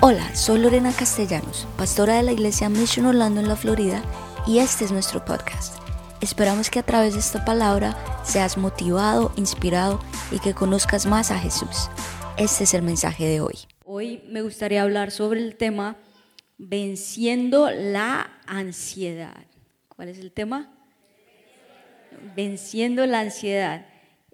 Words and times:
Hola, 0.00 0.32
soy 0.36 0.60
Lorena 0.60 0.92
Castellanos, 0.92 1.66
pastora 1.76 2.14
de 2.18 2.22
la 2.22 2.30
iglesia 2.30 2.68
Mission 2.68 3.06
Orlando 3.06 3.40
en 3.40 3.48
la 3.48 3.56
Florida, 3.56 4.00
y 4.46 4.60
este 4.60 4.84
es 4.84 4.92
nuestro 4.92 5.24
podcast. 5.24 5.82
Esperamos 6.20 6.70
que 6.70 6.78
a 6.78 6.84
través 6.84 7.14
de 7.14 7.20
esta 7.20 7.44
palabra 7.44 7.96
seas 8.22 8.56
motivado, 8.56 9.32
inspirado 9.34 9.98
y 10.30 10.38
que 10.38 10.54
conozcas 10.54 11.04
más 11.04 11.32
a 11.32 11.38
Jesús. 11.40 11.90
Este 12.36 12.62
es 12.62 12.74
el 12.74 12.82
mensaje 12.82 13.26
de 13.26 13.40
hoy. 13.40 13.56
Hoy 13.84 14.22
me 14.28 14.42
gustaría 14.42 14.82
hablar 14.82 15.10
sobre 15.10 15.40
el 15.40 15.56
tema 15.56 15.96
venciendo 16.58 17.68
la 17.68 18.38
ansiedad. 18.46 19.46
¿Cuál 19.88 20.10
es 20.10 20.18
el 20.20 20.30
tema? 20.30 20.72
Venciendo 22.36 23.04
la 23.04 23.18
ansiedad. 23.18 23.84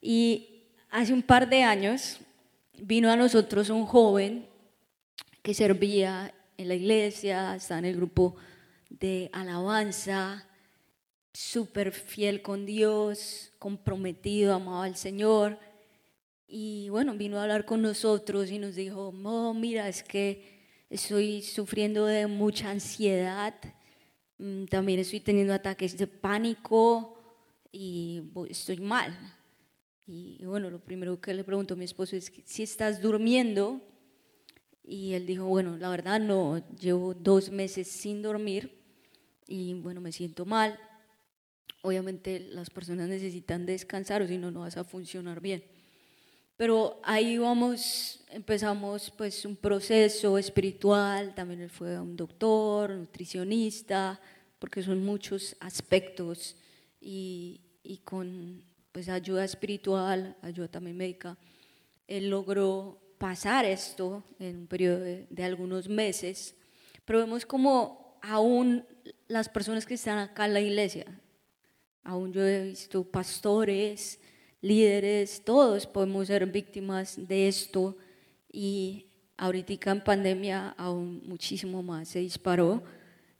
Y 0.02 0.66
hace 0.90 1.14
un 1.14 1.22
par 1.22 1.48
de 1.48 1.62
años 1.62 2.18
vino 2.74 3.10
a 3.10 3.16
nosotros 3.16 3.70
un 3.70 3.86
joven 3.86 4.52
que 5.44 5.52
servía 5.52 6.34
en 6.56 6.68
la 6.68 6.74
iglesia, 6.74 7.54
estaba 7.54 7.80
en 7.80 7.84
el 7.84 7.96
grupo 7.96 8.34
de 8.88 9.28
alabanza, 9.30 10.48
súper 11.34 11.92
fiel 11.92 12.40
con 12.40 12.64
Dios, 12.64 13.52
comprometido, 13.58 14.54
amaba 14.54 14.84
al 14.84 14.96
Señor. 14.96 15.58
Y 16.48 16.88
bueno, 16.88 17.12
vino 17.12 17.38
a 17.38 17.42
hablar 17.42 17.66
con 17.66 17.82
nosotros 17.82 18.50
y 18.50 18.58
nos 18.58 18.74
dijo, 18.74 19.12
no, 19.14 19.52
mira, 19.52 19.86
es 19.86 20.02
que 20.02 20.62
estoy 20.88 21.42
sufriendo 21.42 22.06
de 22.06 22.26
mucha 22.26 22.70
ansiedad, 22.70 23.54
mm, 24.38 24.64
también 24.64 25.00
estoy 25.00 25.20
teniendo 25.20 25.52
ataques 25.52 25.98
de 25.98 26.06
pánico 26.06 27.18
y 27.70 28.22
estoy 28.48 28.78
mal. 28.78 29.14
Y 30.06 30.42
bueno, 30.46 30.70
lo 30.70 30.78
primero 30.78 31.20
que 31.20 31.34
le 31.34 31.44
pregunto 31.44 31.74
a 31.74 31.76
mi 31.76 31.84
esposo 31.84 32.16
es 32.16 32.32
si 32.46 32.62
estás 32.62 33.02
durmiendo 33.02 33.82
y 34.86 35.14
él 35.14 35.26
dijo, 35.26 35.46
bueno, 35.46 35.76
la 35.78 35.88
verdad 35.88 36.20
no, 36.20 36.62
llevo 36.78 37.14
dos 37.14 37.50
meses 37.50 37.88
sin 37.88 38.20
dormir 38.20 38.78
y 39.46 39.74
bueno, 39.74 40.00
me 40.00 40.12
siento 40.12 40.44
mal. 40.44 40.78
Obviamente 41.82 42.40
las 42.40 42.70
personas 42.70 43.08
necesitan 43.08 43.66
descansar 43.66 44.22
o 44.22 44.28
si 44.28 44.36
no, 44.36 44.50
no 44.50 44.60
vas 44.60 44.76
a 44.76 44.84
funcionar 44.84 45.40
bien. 45.40 45.64
Pero 46.56 47.00
ahí 47.02 47.38
vamos, 47.38 48.22
empezamos 48.30 49.10
pues 49.10 49.44
un 49.44 49.56
proceso 49.56 50.38
espiritual, 50.38 51.34
también 51.34 51.62
él 51.62 51.70
fue 51.70 51.98
un 51.98 52.16
doctor, 52.16 52.90
nutricionista, 52.90 54.20
porque 54.58 54.82
son 54.82 55.04
muchos 55.04 55.56
aspectos 55.60 56.56
y, 57.00 57.60
y 57.82 57.98
con 57.98 58.62
pues 58.92 59.08
ayuda 59.08 59.44
espiritual, 59.44 60.36
ayuda 60.42 60.68
también 60.68 60.96
médica, 60.96 61.36
él 62.06 62.30
logró 62.30 63.03
pasar 63.18 63.64
esto 63.64 64.22
en 64.38 64.58
un 64.58 64.66
periodo 64.66 65.00
de, 65.00 65.44
algunos 65.44 65.88
meses, 65.88 66.56
pero 67.04 67.20
vemos 67.20 67.46
como 67.46 68.18
aún 68.22 68.84
las 69.28 69.48
personas 69.48 69.86
que 69.86 69.94
están 69.94 70.18
acá 70.18 70.46
en 70.46 70.54
la 70.54 70.60
iglesia, 70.60 71.06
aún 72.02 72.32
yo 72.32 72.46
he 72.46 72.64
visto 72.64 73.04
pastores, 73.04 74.20
líderes, 74.60 75.42
todos 75.44 75.86
podemos 75.86 76.26
ser 76.26 76.46
víctimas 76.46 77.16
de 77.28 77.48
esto 77.48 77.96
y 78.50 79.06
ahorita 79.36 79.90
en 79.90 80.02
pandemia 80.02 80.70
aún 80.78 81.22
muchísimo 81.26 81.82
más 81.82 82.08
se 82.08 82.20
disparó. 82.20 82.82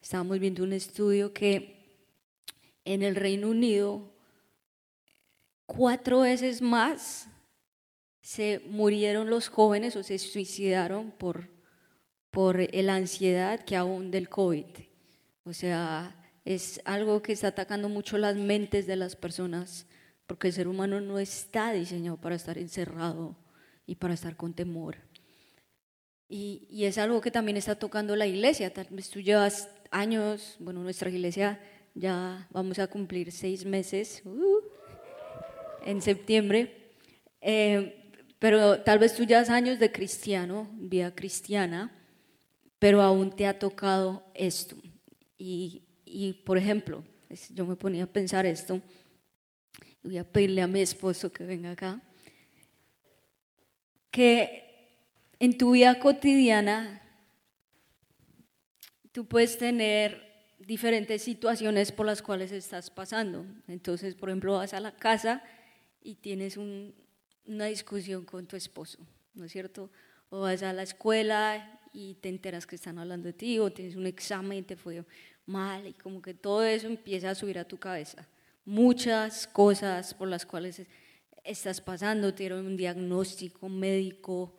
Estábamos 0.02 0.38
viendo 0.38 0.62
un 0.62 0.72
estudio 0.72 1.32
que 1.32 1.74
en 2.84 3.02
el 3.02 3.16
Reino 3.16 3.48
Unido 3.48 4.12
cuatro 5.66 6.20
veces 6.20 6.60
más 6.60 7.28
se 8.24 8.62
murieron 8.64 9.28
los 9.28 9.48
jóvenes 9.48 9.96
o 9.96 10.02
se 10.02 10.18
suicidaron 10.18 11.10
por, 11.10 11.50
por 12.30 12.74
la 12.74 12.94
ansiedad 12.94 13.62
que 13.62 13.76
aún 13.76 14.10
del 14.10 14.30
COVID. 14.30 14.64
O 15.44 15.52
sea, 15.52 16.16
es 16.46 16.80
algo 16.86 17.20
que 17.20 17.32
está 17.34 17.48
atacando 17.48 17.90
mucho 17.90 18.16
las 18.16 18.34
mentes 18.36 18.86
de 18.86 18.96
las 18.96 19.14
personas, 19.14 19.86
porque 20.26 20.46
el 20.46 20.54
ser 20.54 20.68
humano 20.68 21.02
no 21.02 21.18
está 21.18 21.74
diseñado 21.74 22.16
para 22.16 22.34
estar 22.34 22.56
encerrado 22.56 23.36
y 23.84 23.96
para 23.96 24.14
estar 24.14 24.36
con 24.36 24.54
temor. 24.54 24.96
Y, 26.26 26.66
y 26.70 26.86
es 26.86 26.96
algo 26.96 27.20
que 27.20 27.30
también 27.30 27.58
está 27.58 27.74
tocando 27.74 28.16
la 28.16 28.26
iglesia. 28.26 28.72
Tal 28.72 28.86
vez 28.88 29.10
tú 29.10 29.20
llevas 29.20 29.68
años, 29.90 30.56
bueno, 30.60 30.82
nuestra 30.82 31.10
iglesia 31.10 31.60
ya 31.92 32.48
vamos 32.50 32.78
a 32.78 32.86
cumplir 32.86 33.30
seis 33.32 33.66
meses 33.66 34.22
uh, 34.24 34.60
en 35.84 36.00
septiembre. 36.00 36.94
Eh, 37.42 38.00
pero 38.44 38.82
tal 38.82 38.98
vez 38.98 39.14
tú 39.14 39.24
ya 39.24 39.40
has 39.40 39.48
años 39.48 39.78
de 39.78 39.90
cristiano, 39.90 40.68
vida 40.74 41.14
cristiana, 41.14 41.90
pero 42.78 43.00
aún 43.00 43.34
te 43.34 43.46
ha 43.46 43.58
tocado 43.58 44.22
esto. 44.34 44.76
Y, 45.38 45.84
y 46.04 46.34
por 46.44 46.58
ejemplo, 46.58 47.02
yo 47.54 47.64
me 47.64 47.74
ponía 47.74 48.04
a 48.04 48.06
pensar 48.06 48.44
esto, 48.44 48.82
voy 50.02 50.18
a 50.18 50.30
pedirle 50.30 50.60
a 50.60 50.66
mi 50.66 50.82
esposo 50.82 51.32
que 51.32 51.44
venga 51.44 51.70
acá, 51.70 52.02
que 54.10 54.92
en 55.38 55.56
tu 55.56 55.70
vida 55.70 55.98
cotidiana 55.98 57.00
tú 59.10 59.24
puedes 59.24 59.56
tener 59.56 60.52
diferentes 60.58 61.22
situaciones 61.22 61.92
por 61.92 62.04
las 62.04 62.20
cuales 62.20 62.52
estás 62.52 62.90
pasando. 62.90 63.46
Entonces, 63.68 64.14
por 64.14 64.28
ejemplo, 64.28 64.58
vas 64.58 64.74
a 64.74 64.80
la 64.80 64.94
casa 64.94 65.42
y 66.02 66.16
tienes 66.16 66.58
un, 66.58 66.94
una 67.46 67.66
discusión 67.66 68.24
con 68.24 68.46
tu 68.46 68.56
esposo, 68.56 68.98
¿no 69.34 69.44
es 69.44 69.52
cierto? 69.52 69.90
O 70.30 70.40
vas 70.40 70.62
a 70.62 70.72
la 70.72 70.82
escuela 70.82 71.80
y 71.92 72.14
te 72.14 72.28
enteras 72.28 72.66
que 72.66 72.76
están 72.76 72.98
hablando 72.98 73.26
de 73.26 73.32
ti, 73.32 73.58
o 73.58 73.70
tienes 73.70 73.96
un 73.96 74.06
examen 74.06 74.58
y 74.58 74.62
te 74.62 74.76
fue 74.76 75.04
mal, 75.46 75.86
y 75.86 75.92
como 75.92 76.20
que 76.20 76.34
todo 76.34 76.64
eso 76.64 76.86
empieza 76.86 77.30
a 77.30 77.34
subir 77.34 77.58
a 77.58 77.64
tu 77.64 77.78
cabeza. 77.78 78.26
Muchas 78.64 79.46
cosas 79.46 80.14
por 80.14 80.28
las 80.28 80.44
cuales 80.44 80.82
estás 81.44 81.80
pasando, 81.80 82.34
tienes 82.34 82.58
un 82.58 82.76
diagnóstico 82.76 83.68
médico, 83.68 84.56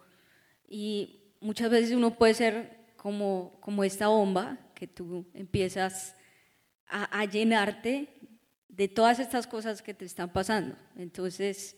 y 0.68 1.34
muchas 1.42 1.70
veces 1.70 1.92
uno 1.96 2.16
puede 2.16 2.34
ser 2.34 2.86
como, 2.96 3.58
como 3.60 3.84
esta 3.84 4.08
bomba, 4.08 4.58
que 4.74 4.88
tú 4.88 5.26
empiezas 5.34 6.16
a, 6.88 7.20
a 7.20 7.26
llenarte 7.26 8.08
de 8.70 8.88
todas 8.88 9.20
estas 9.20 9.48
cosas 9.48 9.82
que 9.82 9.94
te 9.94 10.06
están 10.06 10.32
pasando. 10.32 10.76
Entonces, 10.98 11.76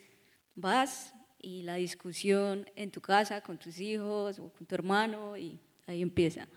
vas 0.57 1.13
y 1.39 1.61
la 1.61 1.75
discusión 1.75 2.65
en 2.75 2.91
tu 2.91 2.99
casa 2.99 3.41
con 3.41 3.57
tus 3.57 3.79
hijos 3.79 4.39
o 4.39 4.49
con 4.49 4.65
tu 4.65 4.75
hermano 4.75 5.37
y 5.37 5.59
ahí 5.85 6.01
empieza. 6.01 6.47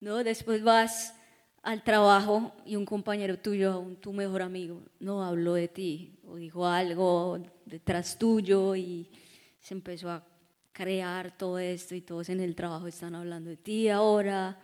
No, 0.00 0.22
después 0.24 0.62
vas 0.62 1.14
al 1.62 1.82
trabajo 1.82 2.54
y 2.64 2.76
un 2.76 2.86
compañero 2.86 3.38
tuyo, 3.38 3.84
tu 4.00 4.12
mejor 4.12 4.40
amigo, 4.40 4.82
no 5.00 5.22
habló 5.22 5.54
de 5.54 5.68
ti 5.68 6.16
o 6.26 6.36
dijo 6.36 6.66
algo 6.66 7.38
detrás 7.66 8.16
tuyo 8.16 8.74
y 8.76 9.10
se 9.58 9.74
empezó 9.74 10.10
a 10.10 10.24
crear 10.72 11.36
todo 11.36 11.58
esto 11.58 11.94
y 11.94 12.00
todos 12.00 12.28
en 12.30 12.40
el 12.40 12.54
trabajo 12.54 12.86
están 12.86 13.14
hablando 13.14 13.50
de 13.50 13.56
ti 13.56 13.88
ahora, 13.88 14.58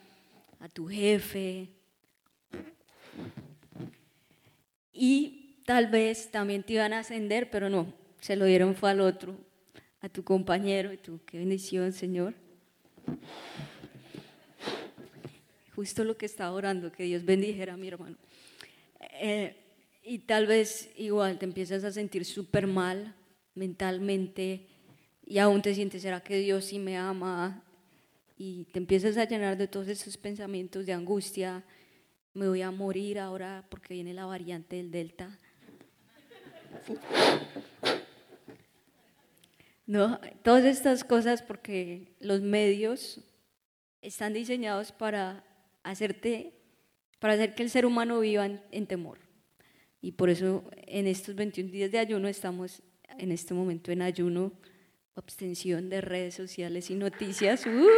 a 0.60 0.68
tu 0.68 0.88
jefe. 0.88 1.70
Y 4.92 5.45
tal 5.66 5.88
vez 5.88 6.30
también 6.30 6.62
te 6.62 6.74
iban 6.74 6.94
a 6.94 7.00
ascender, 7.00 7.50
pero 7.50 7.68
no, 7.68 7.92
se 8.20 8.36
lo 8.36 8.46
dieron 8.46 8.74
fue 8.74 8.90
al 8.90 9.00
otro, 9.00 9.36
a 10.00 10.08
tu 10.08 10.24
compañero, 10.24 10.92
y 10.92 10.96
tú, 10.96 11.20
qué 11.26 11.38
bendición, 11.38 11.92
Señor. 11.92 12.34
Justo 15.74 16.04
lo 16.04 16.16
que 16.16 16.24
estaba 16.24 16.52
orando, 16.52 16.90
que 16.90 17.02
Dios 17.02 17.24
bendijera 17.24 17.74
a 17.74 17.76
mi 17.76 17.88
hermano. 17.88 18.16
Eh, 19.20 19.56
y 20.04 20.20
tal 20.20 20.46
vez 20.46 20.90
igual 20.96 21.38
te 21.38 21.44
empiezas 21.44 21.82
a 21.82 21.90
sentir 21.90 22.24
súper 22.24 22.66
mal 22.68 23.14
mentalmente 23.54 24.68
y 25.26 25.38
aún 25.38 25.60
te 25.60 25.74
sientes, 25.74 26.02
¿será 26.02 26.20
que 26.20 26.38
Dios 26.38 26.66
sí 26.66 26.78
me 26.78 26.96
ama? 26.96 27.64
Y 28.38 28.64
te 28.66 28.78
empiezas 28.78 29.16
a 29.16 29.24
llenar 29.24 29.56
de 29.56 29.66
todos 29.66 29.88
esos 29.88 30.16
pensamientos 30.16 30.86
de 30.86 30.92
angustia, 30.92 31.64
me 32.34 32.46
voy 32.46 32.62
a 32.62 32.70
morir 32.70 33.18
ahora 33.18 33.66
porque 33.68 33.94
viene 33.94 34.14
la 34.14 34.26
variante 34.26 34.76
del 34.76 34.92
Delta. 34.92 35.36
No, 39.86 40.20
todas 40.42 40.64
estas 40.64 41.04
cosas 41.04 41.42
porque 41.42 42.12
los 42.18 42.40
medios 42.40 43.20
están 44.02 44.32
diseñados 44.32 44.90
para 44.90 45.44
hacerte, 45.84 46.54
para 47.20 47.34
hacer 47.34 47.54
que 47.54 47.62
el 47.62 47.70
ser 47.70 47.86
humano 47.86 48.18
viva 48.20 48.46
en, 48.46 48.86
temor. 48.86 49.18
Y 50.00 50.12
por 50.12 50.28
eso 50.28 50.64
en 50.86 51.06
estos 51.06 51.36
21 51.36 51.70
días 51.70 51.92
de 51.92 52.00
ayuno 52.00 52.26
estamos 52.26 52.82
en 53.18 53.30
este 53.30 53.54
momento 53.54 53.92
en 53.92 54.02
ayuno, 54.02 54.52
abstención 55.14 55.88
de 55.88 56.00
redes 56.00 56.34
sociales 56.34 56.90
y 56.90 56.96
noticias. 56.96 57.64
Uh. 57.64 57.88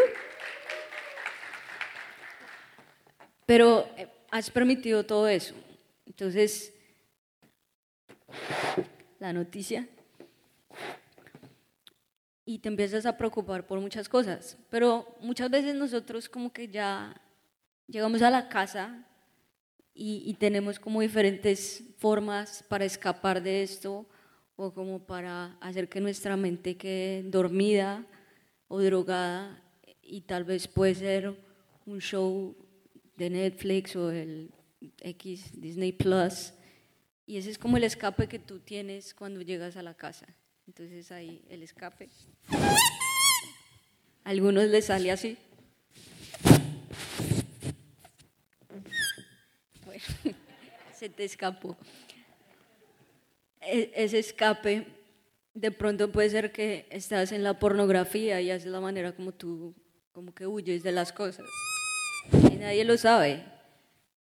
Pero 3.46 3.88
eh, 3.96 4.08
has 4.30 4.50
permitido 4.50 5.04
todo 5.04 5.26
eso. 5.26 5.54
Entonces, 6.06 6.74
la 9.18 9.32
noticia. 9.32 9.88
y 12.44 12.60
te 12.60 12.68
empiezas 12.70 13.04
a 13.04 13.18
preocupar 13.18 13.66
por 13.66 13.78
muchas 13.78 14.08
cosas. 14.08 14.56
Pero 14.70 15.14
muchas 15.20 15.50
veces 15.50 15.74
nosotros 15.74 16.30
como 16.30 16.50
que 16.50 16.66
ya 16.66 17.14
llegamos 17.86 18.22
a 18.22 18.30
la 18.30 18.48
casa 18.48 19.06
y, 19.92 20.32
tenemos 20.34 20.78
como 20.78 21.00
diferentes 21.00 21.82
formas 21.98 22.64
para 22.68 22.84
escapar 22.84 23.42
de 23.42 23.62
esto 23.62 24.06
o 24.54 24.72
como 24.72 25.00
para 25.04 25.56
hacer 25.60 25.88
que 25.88 26.00
nuestra 26.00 26.36
mente 26.36 26.76
quede 26.76 27.24
dormida 27.24 28.06
o 28.68 28.80
drogada 28.80 29.60
y 30.00 30.20
tal 30.20 30.44
vez 30.44 30.68
puede 30.68 30.94
ser 30.94 31.36
un 31.84 32.00
show 32.00 32.56
de 33.16 33.28
Netflix 33.28 33.96
o 33.96 34.10
el 34.10 34.52
X 35.00 35.50
Disney 35.60 35.92
Plus 35.92 36.54
y 37.28 37.36
ese 37.36 37.50
es 37.50 37.58
como 37.58 37.76
el 37.76 37.84
escape 37.84 38.26
que 38.26 38.38
tú 38.38 38.58
tienes 38.58 39.12
cuando 39.12 39.42
llegas 39.42 39.76
a 39.76 39.82
la 39.82 39.92
casa. 39.92 40.26
Entonces 40.66 41.12
ahí 41.12 41.44
el 41.50 41.62
escape. 41.62 42.08
Algunos 44.24 44.64
les 44.64 44.86
sale 44.86 45.10
así. 45.10 45.36
se 50.94 51.10
te 51.10 51.24
escapó. 51.24 51.76
E, 53.60 53.92
ese 53.94 54.20
escape 54.20 54.86
de 55.52 55.70
pronto 55.70 56.10
puede 56.10 56.30
ser 56.30 56.50
que 56.50 56.86
estás 56.88 57.32
en 57.32 57.42
la 57.42 57.58
pornografía 57.58 58.40
y 58.40 58.50
es 58.50 58.64
la 58.64 58.80
manera 58.80 59.12
como 59.14 59.32
tú 59.32 59.74
como 60.12 60.34
que 60.34 60.46
huyes 60.46 60.82
de 60.82 60.92
las 60.92 61.12
cosas. 61.12 61.44
Y 62.50 62.56
nadie 62.56 62.86
lo 62.86 62.96
sabe. 62.96 63.57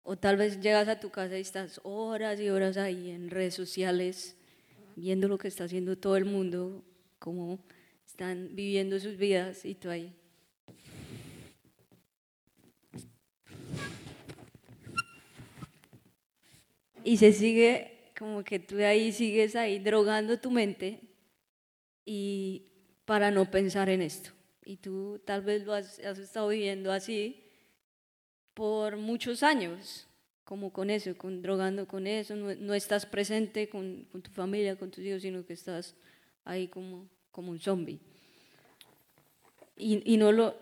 O 0.04 0.18
tal 0.18 0.38
vez 0.38 0.60
llegas 0.60 0.88
a 0.88 1.00
tu 1.00 1.10
casa 1.10 1.38
y 1.38 1.42
estás 1.42 1.80
horas 1.84 2.40
y 2.40 2.50
horas 2.50 2.78
ahí 2.78 3.12
en 3.12 3.30
redes 3.30 3.54
sociales 3.54 4.36
viendo 4.96 5.28
lo 5.28 5.38
que 5.38 5.48
está 5.48 5.66
haciendo 5.66 5.98
todo 5.98 6.18
el 6.18 6.26
mundo, 6.26 6.84
cómo 7.20 7.60
están 8.06 8.56
viviendo 8.56 9.00
sus 9.00 9.18
vidas 9.18 9.66
y 9.66 9.76
tú 9.76 9.90
ahí 9.90 10.14
y 17.04 17.18
se 17.18 17.34
sigue, 17.34 18.12
como 18.18 18.44
que 18.44 18.60
tú 18.60 18.76
de 18.76 18.86
ahí 18.86 19.12
sigues 19.12 19.56
ahí 19.56 19.80
drogando 19.80 20.40
tu 20.40 20.52
mente 20.52 21.02
y 22.06 22.68
para 23.06 23.32
no 23.32 23.50
pensar 23.50 23.90
en 23.90 24.04
esto. 24.04 24.32
Y 24.64 24.78
tú 24.78 25.20
tal 25.26 25.42
vez 25.42 25.66
lo 25.66 25.74
has, 25.74 25.98
estado 25.98 26.50
viviendo 26.50 26.92
así 26.92 27.44
por 28.60 28.98
muchos 28.98 29.42
años, 29.42 30.06
como 30.44 30.74
con 30.74 30.90
eso, 30.90 31.18
con 31.18 31.42
drogando 31.42 31.88
con 31.88 32.06
eso, 32.08 32.36
no, 32.36 32.74
estás 32.74 33.06
presente 33.06 33.70
con, 33.70 34.06
con, 34.12 34.22
tu 34.22 34.32
familia, 34.32 34.76
con 34.76 34.92
tus 34.92 35.02
hijos, 35.06 35.22
sino 35.22 35.46
que 35.46 35.54
estás 35.54 35.96
ahí 36.44 36.68
como, 36.68 37.08
como 37.32 37.52
un 37.52 37.60
zombie. 37.62 38.02
Y, 39.78 40.14
y, 40.14 40.18
no, 40.18 40.34
lo, 40.34 40.58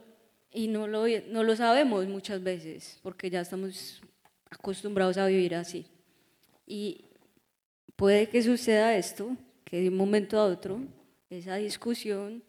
y 0.53 0.67
no, 0.67 0.85
lo, 0.85 1.05
no 1.29 1.41
lo 1.41 1.55
sabemos 1.55 2.05
muchas 2.05 2.43
veces, 2.43 2.99
porque 3.01 3.31
ya 3.31 3.41
estamos 3.41 3.99
acostumbrados 4.51 5.17
a 5.17 5.25
vivir 5.25 5.55
así. 5.55 5.87
Y 6.67 7.05
puede 7.95 8.29
que 8.29 8.43
suceda 8.43 8.95
esto, 8.95 9.35
que 9.65 9.81
de 9.81 9.89
un 9.89 9.97
momento 9.97 10.37
a 10.37 10.45
otro, 10.45 10.81
esa 11.31 11.55
discusión, 11.55 12.43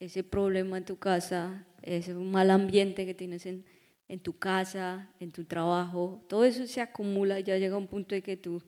ese 0.00 0.24
problema 0.24 0.76
en 0.76 0.84
tu 0.84 0.96
casa, 0.96 1.64
ese 1.82 2.14
mal 2.14 2.50
ambiente 2.50 3.06
que 3.06 3.14
tienes 3.14 3.46
en, 3.46 3.64
en 4.12 4.20
tu 4.20 4.38
casa, 4.38 5.08
en 5.20 5.32
tu 5.32 5.44
trabajo, 5.44 6.22
todo 6.28 6.44
eso 6.44 6.66
se 6.66 6.82
acumula 6.82 7.40
y 7.40 7.44
ya 7.44 7.56
llega 7.56 7.78
un 7.78 7.88
punto 7.88 8.14
de 8.14 8.22
que 8.22 8.36
tú 8.36 8.62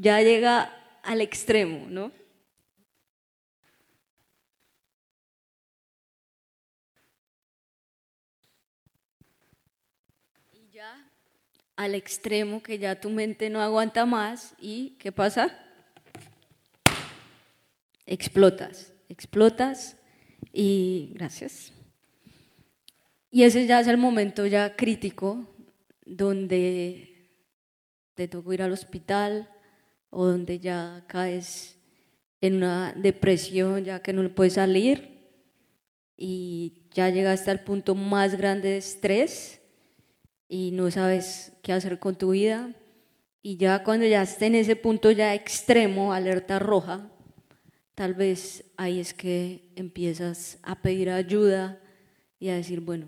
ya 0.00 0.20
llega 0.22 0.72
al 1.02 1.20
extremo, 1.20 1.86
¿no? 1.88 2.10
Y 10.52 10.70
ya 10.70 11.06
al 11.80 11.94
extremo 11.94 12.62
que 12.62 12.78
ya 12.78 13.00
tu 13.00 13.08
mente 13.08 13.48
no 13.48 13.62
aguanta 13.62 14.04
más 14.04 14.54
y 14.60 14.96
¿qué 14.98 15.12
pasa? 15.12 15.58
Explotas, 18.04 18.92
explotas 19.08 19.96
y 20.52 21.12
gracias. 21.14 21.72
Y 23.30 23.44
ese 23.44 23.66
ya 23.66 23.80
es 23.80 23.86
el 23.86 23.96
momento 23.96 24.44
ya 24.44 24.76
crítico 24.76 25.46
donde 26.04 27.30
te 28.12 28.28
tocó 28.28 28.52
ir 28.52 28.60
al 28.60 28.72
hospital, 28.72 29.48
o 30.10 30.26
donde 30.26 30.58
ya 30.58 31.04
caes 31.06 31.78
en 32.42 32.56
una 32.56 32.92
depresión, 32.94 33.84
ya 33.84 34.02
que 34.02 34.12
no 34.12 34.28
puedes 34.34 34.52
salir 34.52 35.30
y 36.14 36.82
ya 36.92 37.08
llegaste 37.08 37.50
al 37.50 37.64
punto 37.64 37.94
más 37.94 38.36
grande 38.36 38.68
de 38.68 38.76
estrés 38.76 39.59
y 40.52 40.72
no 40.72 40.90
sabes 40.90 41.52
qué 41.62 41.72
hacer 41.72 42.00
con 42.00 42.16
tu 42.16 42.30
vida. 42.32 42.74
Y 43.40 43.56
ya 43.56 43.84
cuando 43.84 44.04
ya 44.04 44.22
estés 44.22 44.42
en 44.48 44.56
ese 44.56 44.74
punto 44.74 45.12
ya 45.12 45.32
extremo, 45.32 46.12
alerta 46.12 46.58
roja, 46.58 47.08
tal 47.94 48.14
vez 48.14 48.64
ahí 48.76 48.98
es 48.98 49.14
que 49.14 49.70
empiezas 49.76 50.58
a 50.62 50.82
pedir 50.82 51.08
ayuda 51.08 51.80
y 52.40 52.48
a 52.48 52.56
decir, 52.56 52.80
bueno, 52.80 53.06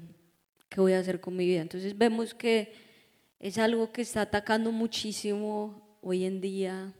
¿qué 0.68 0.80
voy 0.80 0.92
a 0.92 1.00
hacer 1.00 1.20
con 1.20 1.34
mi 1.34 1.44
vida? 1.44 1.62
Entonces 1.62 1.98
vemos 1.98 2.32
que 2.32 2.72
es 3.40 3.58
algo 3.58 3.90
que 3.90 4.02
está 4.02 4.22
atacando 4.22 4.70
muchísimo 4.70 5.98
hoy 6.00 6.24
en 6.24 6.40
día 6.40 6.92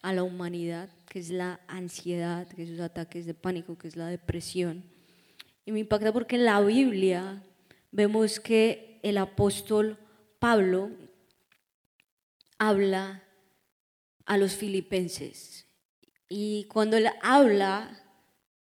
a 0.00 0.12
la 0.12 0.22
humanidad, 0.22 0.90
que 1.08 1.18
es 1.18 1.30
la 1.30 1.60
ansiedad, 1.66 2.46
que 2.46 2.62
es 2.62 2.68
los 2.68 2.80
ataques 2.80 3.26
de 3.26 3.34
pánico, 3.34 3.76
que 3.76 3.88
es 3.88 3.96
la 3.96 4.06
depresión. 4.06 4.84
Y 5.66 5.72
me 5.72 5.80
impacta 5.80 6.12
porque 6.12 6.36
en 6.36 6.44
la 6.44 6.60
Biblia 6.60 7.42
vemos 7.90 8.38
que 8.38 8.91
el 9.02 9.18
apóstol 9.18 9.98
Pablo 10.38 10.90
habla 12.58 13.22
a 14.24 14.38
los 14.38 14.54
filipenses. 14.54 15.66
Y 16.28 16.64
cuando 16.64 16.96
él 16.96 17.08
habla 17.20 18.02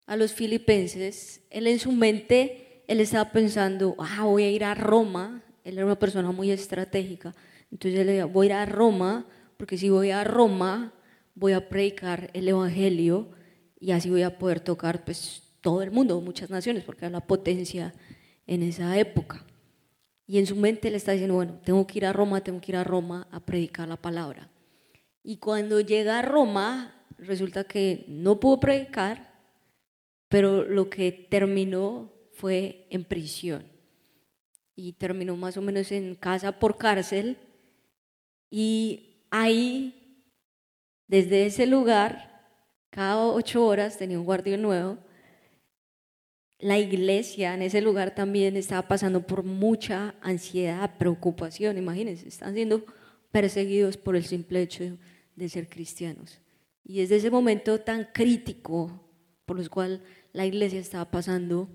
a 0.07 0.17
los 0.17 0.33
filipenses, 0.33 1.43
él 1.51 1.67
en 1.67 1.79
su 1.79 1.93
mente, 1.93 2.85
él 2.89 3.01
estaba 3.01 3.33
pensando, 3.33 3.95
ah, 3.99 4.25
voy 4.25 4.43
a 4.43 4.51
ir 4.51 4.65
a 4.65 4.75
Roma. 4.75 5.43
Él 5.65 5.79
era 5.79 5.87
una 5.87 5.99
persona 5.99 6.31
muy 6.33 6.51
estratégica. 6.51 7.35
Entonces 7.71 8.01
él 8.01 8.09
decía, 8.09 8.27
voy 8.27 8.47
a 8.47 8.51
ir 8.51 8.53
a 8.53 8.67
Roma 8.67 9.27
porque 9.57 9.79
si 9.79 9.89
voy 9.89 10.11
a 10.11 10.25
Roma 10.25 10.93
voy 11.35 11.53
a 11.53 11.69
predicar 11.69 12.31
el 12.33 12.49
Evangelio 12.49 13.29
y 13.81 13.93
así 13.93 14.11
voy 14.11 14.23
a 14.23 14.39
poder 14.39 14.61
tocar 14.61 15.05
pues 15.05 15.43
todo 15.61 15.83
el 15.83 15.91
mundo, 15.91 16.21
muchas 16.21 16.51
naciones, 16.51 16.85
porque 16.85 17.07
era 17.07 17.11
la 17.11 17.27
potencia 17.27 17.95
en 18.47 18.63
esa 18.63 18.99
época. 18.99 19.45
Y 20.27 20.39
en 20.39 20.47
su 20.47 20.57
mente 20.57 20.91
le 20.91 20.97
está 20.97 21.13
diciendo, 21.13 21.35
bueno, 21.35 21.61
tengo 21.65 21.87
que 21.87 21.99
ir 21.99 22.07
a 22.07 22.13
Roma, 22.13 22.43
tengo 22.43 22.61
que 22.61 22.73
ir 22.73 22.77
a 22.77 22.85
Roma 22.85 23.29
a 23.31 23.41
predicar 23.41 23.89
la 23.89 23.97
palabra. 23.97 24.51
Y 25.23 25.37
cuando 25.37 25.81
llega 25.81 26.19
a 26.19 26.23
Roma, 26.23 27.07
resulta 27.19 27.65
que 27.65 28.05
no 28.09 28.41
pudo 28.41 28.61
predicar, 28.61 29.33
pero 30.29 30.65
lo 30.65 30.89
que 30.89 31.13
terminó 31.13 32.13
fue 32.33 32.87
en 32.91 33.05
prisión. 33.05 33.65
Y 34.75 34.95
terminó 34.95 35.37
más 35.37 35.57
o 35.57 35.63
menos 35.63 35.93
en 35.93 36.15
casa 36.15 36.59
por 36.59 36.79
cárcel. 36.79 37.39
Y 38.51 39.15
Ahí, 39.37 40.23
desde 41.09 41.47
ese 41.47 41.67
lugar, 41.67 42.47
cada 42.91 43.19
ocho 43.19 43.67
horas 43.67 43.99
tenía 43.99 44.17
un 44.17 44.25
guardián 44.25 44.63
nuevo. 44.63 44.97
La 46.65 46.79
iglesia 46.79 47.53
en 47.53 47.61
ese 47.61 47.83
lugar 47.83 48.15
también 48.15 48.57
estaba 48.57 48.89
pasando 48.89 49.27
por 49.27 49.43
mucha 49.45 50.15
ansiedad, 50.23 50.97
preocupación. 50.97 51.77
Imagínense, 51.77 52.27
están 52.27 52.55
siendo 52.55 52.87
perseguidos 53.31 53.99
por 53.99 54.17
el 54.17 54.25
simple 54.25 54.63
hecho 54.63 54.97
de 55.37 55.49
ser 55.51 55.69
cristianos. 55.69 56.41
Y 56.83 57.01
desde 57.01 57.17
ese 57.17 57.31
momento 57.31 57.81
tan 57.81 58.09
crítico 58.15 58.99
por 59.45 59.61
el 59.61 59.69
cual 59.69 60.05
la 60.33 60.47
iglesia 60.47 60.81
estaba 60.81 61.11
pasando, 61.11 61.69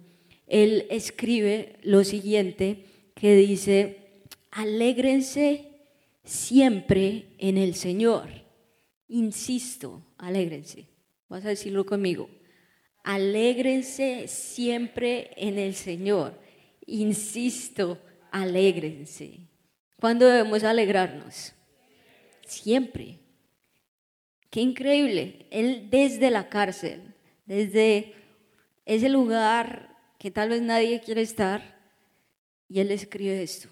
él 0.48 0.88
escribe 0.90 1.78
lo 1.84 2.04
siguiente 2.04 2.86
que 3.14 3.36
dice, 3.36 4.24
alégrense 4.50 5.68
siempre 6.24 7.36
en 7.38 7.60
el 7.60 7.76
Señor. 7.76 8.28
Insisto, 9.08 10.02
alégrense. 10.18 10.88
Vas 11.28 11.46
a 11.46 11.50
decirlo 11.50 11.86
conmigo. 11.86 12.28
Alégrense 13.04 14.28
siempre 14.28 15.32
en 15.38 15.58
el 15.58 15.76
Señor. 15.76 16.40
Insisto, 16.86 17.98
alégrense. 18.32 19.40
¿Cuándo 20.00 20.28
debemos 20.28 20.64
alegrarnos? 20.64 21.54
Siempre. 22.46 23.20
Qué 24.50 24.62
increíble. 24.62 25.46
Él 25.52 25.88
desde 25.90 26.32
la 26.32 26.50
cárcel, 26.50 27.14
desde 27.46 28.14
ese 28.86 29.10
lugar 29.10 29.96
que 30.18 30.32
tal 30.32 30.50
vez 30.50 30.62
nadie 30.62 31.00
quiere 31.02 31.22
estar, 31.22 31.80
y 32.68 32.80
él 32.80 32.92
escribe 32.92 33.42
esto. 33.42 33.70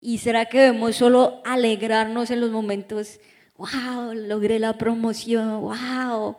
¿Y 0.00 0.18
será 0.18 0.46
que 0.46 0.58
debemos 0.58 0.96
solo 0.96 1.42
alegrarnos 1.44 2.30
en 2.30 2.40
los 2.40 2.50
momentos, 2.50 3.18
wow, 3.56 4.12
logré 4.14 4.58
la 4.58 4.78
promoción, 4.78 5.60
wow, 5.60 6.36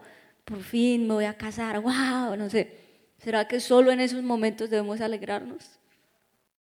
por 0.48 0.64
fin 0.64 1.06
me 1.06 1.14
voy 1.14 1.26
a 1.26 1.38
casar, 1.38 1.82
wow, 1.82 2.38
no 2.38 2.50
sé? 2.50 2.72
¿Será 3.18 3.50
que 3.50 3.60
solo 3.60 3.92
en 3.92 4.00
esos 4.00 4.24
momentos 4.24 4.70
debemos 4.70 5.02
alegrarnos? 5.02 5.62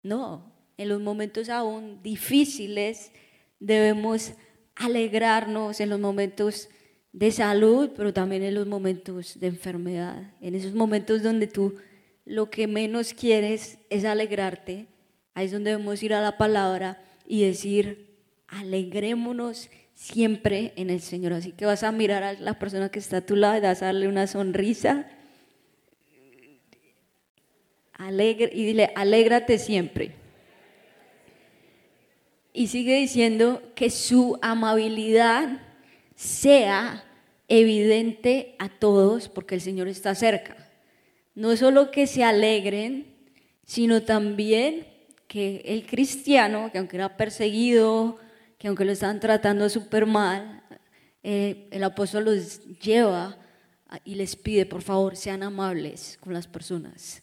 No, 0.02 0.52
en 0.76 0.88
los 0.88 1.00
momentos 1.00 1.48
aún 1.48 2.02
difíciles 2.02 3.12
debemos 3.60 4.32
alegrarnos, 4.74 5.78
en 5.78 5.90
los 5.90 6.00
momentos 6.00 6.68
de 7.12 7.30
salud, 7.30 7.90
pero 7.96 8.12
también 8.12 8.42
en 8.42 8.54
los 8.54 8.66
momentos 8.66 9.38
de 9.38 9.46
enfermedad, 9.46 10.34
en 10.40 10.56
esos 10.56 10.74
momentos 10.74 11.22
donde 11.22 11.46
tú 11.46 11.76
lo 12.24 12.50
que 12.50 12.66
menos 12.66 13.14
quieres 13.14 13.78
es 13.90 14.04
alegrarte, 14.04 14.86
ahí 15.34 15.46
es 15.46 15.52
donde 15.52 15.70
debemos 15.70 16.02
ir 16.02 16.14
a 16.14 16.20
la 16.20 16.36
palabra 16.36 17.00
y 17.28 17.44
decir, 17.44 18.16
alegrémonos 18.48 19.70
siempre 19.98 20.72
en 20.76 20.90
el 20.90 21.00
Señor. 21.00 21.32
Así 21.32 21.50
que 21.52 21.66
vas 21.66 21.82
a 21.82 21.90
mirar 21.90 22.22
a 22.22 22.32
la 22.34 22.58
persona 22.58 22.88
que 22.88 23.00
está 23.00 23.18
a 23.18 23.26
tu 23.26 23.34
lado 23.34 23.58
y 23.58 23.60
vas 23.60 23.82
a 23.82 23.86
darle 23.86 24.06
una 24.06 24.28
sonrisa 24.28 25.06
Alegre, 27.94 28.50
y 28.54 28.64
dile, 28.64 28.92
alégrate 28.94 29.58
siempre. 29.58 30.12
Y 32.52 32.68
sigue 32.68 32.96
diciendo 32.96 33.60
que 33.74 33.90
su 33.90 34.38
amabilidad 34.40 35.60
sea 36.14 37.04
evidente 37.48 38.54
a 38.60 38.68
todos 38.68 39.28
porque 39.28 39.56
el 39.56 39.60
Señor 39.60 39.88
está 39.88 40.14
cerca. 40.14 40.70
No 41.34 41.56
solo 41.56 41.90
que 41.90 42.06
se 42.06 42.22
alegren, 42.22 43.06
sino 43.64 44.02
también 44.04 44.86
que 45.26 45.62
el 45.64 45.84
cristiano, 45.84 46.70
que 46.70 46.78
aunque 46.78 46.96
era 46.96 47.16
perseguido, 47.16 48.20
que 48.58 48.68
aunque 48.68 48.84
lo 48.84 48.92
estaban 48.92 49.20
tratando 49.20 49.68
súper 49.68 50.04
mal, 50.04 50.62
eh, 51.22 51.68
el 51.70 51.84
apóstol 51.84 52.24
los 52.24 52.60
lleva 52.80 53.38
y 54.04 54.16
les 54.16 54.36
pide, 54.36 54.66
por 54.66 54.82
favor, 54.82 55.16
sean 55.16 55.42
amables 55.42 56.18
con 56.20 56.34
las 56.34 56.46
personas. 56.46 57.22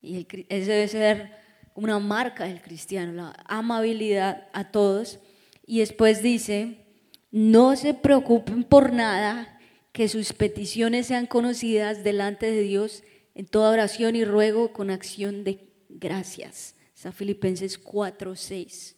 Y 0.00 0.26
ese 0.48 0.70
debe 0.72 0.88
ser 0.88 1.32
una 1.74 1.98
marca 1.98 2.44
del 2.44 2.62
cristiano, 2.62 3.12
la 3.12 3.36
amabilidad 3.46 4.48
a 4.52 4.70
todos. 4.70 5.20
Y 5.66 5.80
después 5.80 6.22
dice, 6.22 6.86
no 7.30 7.76
se 7.76 7.94
preocupen 7.94 8.64
por 8.64 8.92
nada, 8.92 9.58
que 9.92 10.08
sus 10.08 10.32
peticiones 10.32 11.06
sean 11.06 11.26
conocidas 11.26 12.04
delante 12.04 12.50
de 12.50 12.62
Dios 12.62 13.02
en 13.34 13.46
toda 13.46 13.72
oración 13.72 14.16
y 14.16 14.24
ruego 14.24 14.72
con 14.72 14.90
acción 14.90 15.44
de 15.44 15.68
gracias. 15.88 16.76
Está 16.94 17.12
Filipenses 17.12 17.76
4, 17.76 18.36
6. 18.36 18.96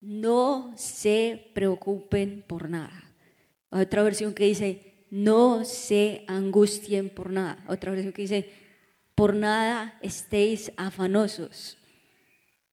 No 0.00 0.72
se 0.76 1.50
preocupen 1.54 2.42
por 2.46 2.70
nada. 2.70 3.12
Otra 3.70 4.02
versión 4.02 4.34
que 4.34 4.44
dice, 4.44 5.04
no 5.10 5.64
se 5.64 6.24
angustien 6.26 7.10
por 7.10 7.30
nada. 7.30 7.64
Otra 7.68 7.90
versión 7.90 8.12
que 8.12 8.22
dice, 8.22 8.50
por 9.14 9.34
nada 9.34 9.98
estéis 10.02 10.72
afanosos. 10.76 11.76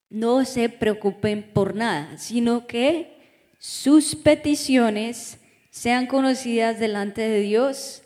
No 0.09 0.45
se 0.45 0.69
preocupen 0.69 1.51
por 1.53 1.75
nada, 1.75 2.17
sino 2.17 2.65
que 2.65 3.17
sus 3.59 4.15
peticiones 4.15 5.39
sean 5.69 6.07
conocidas 6.07 6.79
delante 6.79 7.21
de 7.21 7.41
Dios 7.41 8.03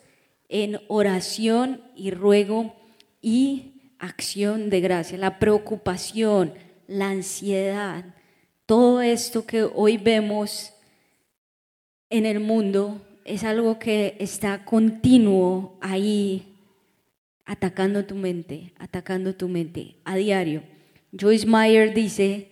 en 0.48 0.80
oración 0.88 1.82
y 1.94 2.10
ruego 2.10 2.74
y 3.20 3.94
acción 3.98 4.68
de 4.68 4.80
gracia. 4.80 5.16
La 5.16 5.38
preocupación, 5.38 6.54
la 6.88 7.10
ansiedad, 7.10 8.04
todo 8.72 9.02
esto 9.02 9.44
que 9.44 9.64
hoy 9.64 9.98
vemos 9.98 10.72
en 12.08 12.24
el 12.24 12.40
mundo 12.40 13.06
es 13.22 13.44
algo 13.44 13.78
que 13.78 14.16
está 14.18 14.64
continuo 14.64 15.76
ahí 15.82 16.56
atacando 17.44 18.06
tu 18.06 18.14
mente, 18.14 18.72
atacando 18.78 19.34
tu 19.34 19.46
mente 19.46 19.96
a 20.06 20.16
diario. 20.16 20.62
Joyce 21.12 21.46
Meyer 21.46 21.92
dice, 21.92 22.48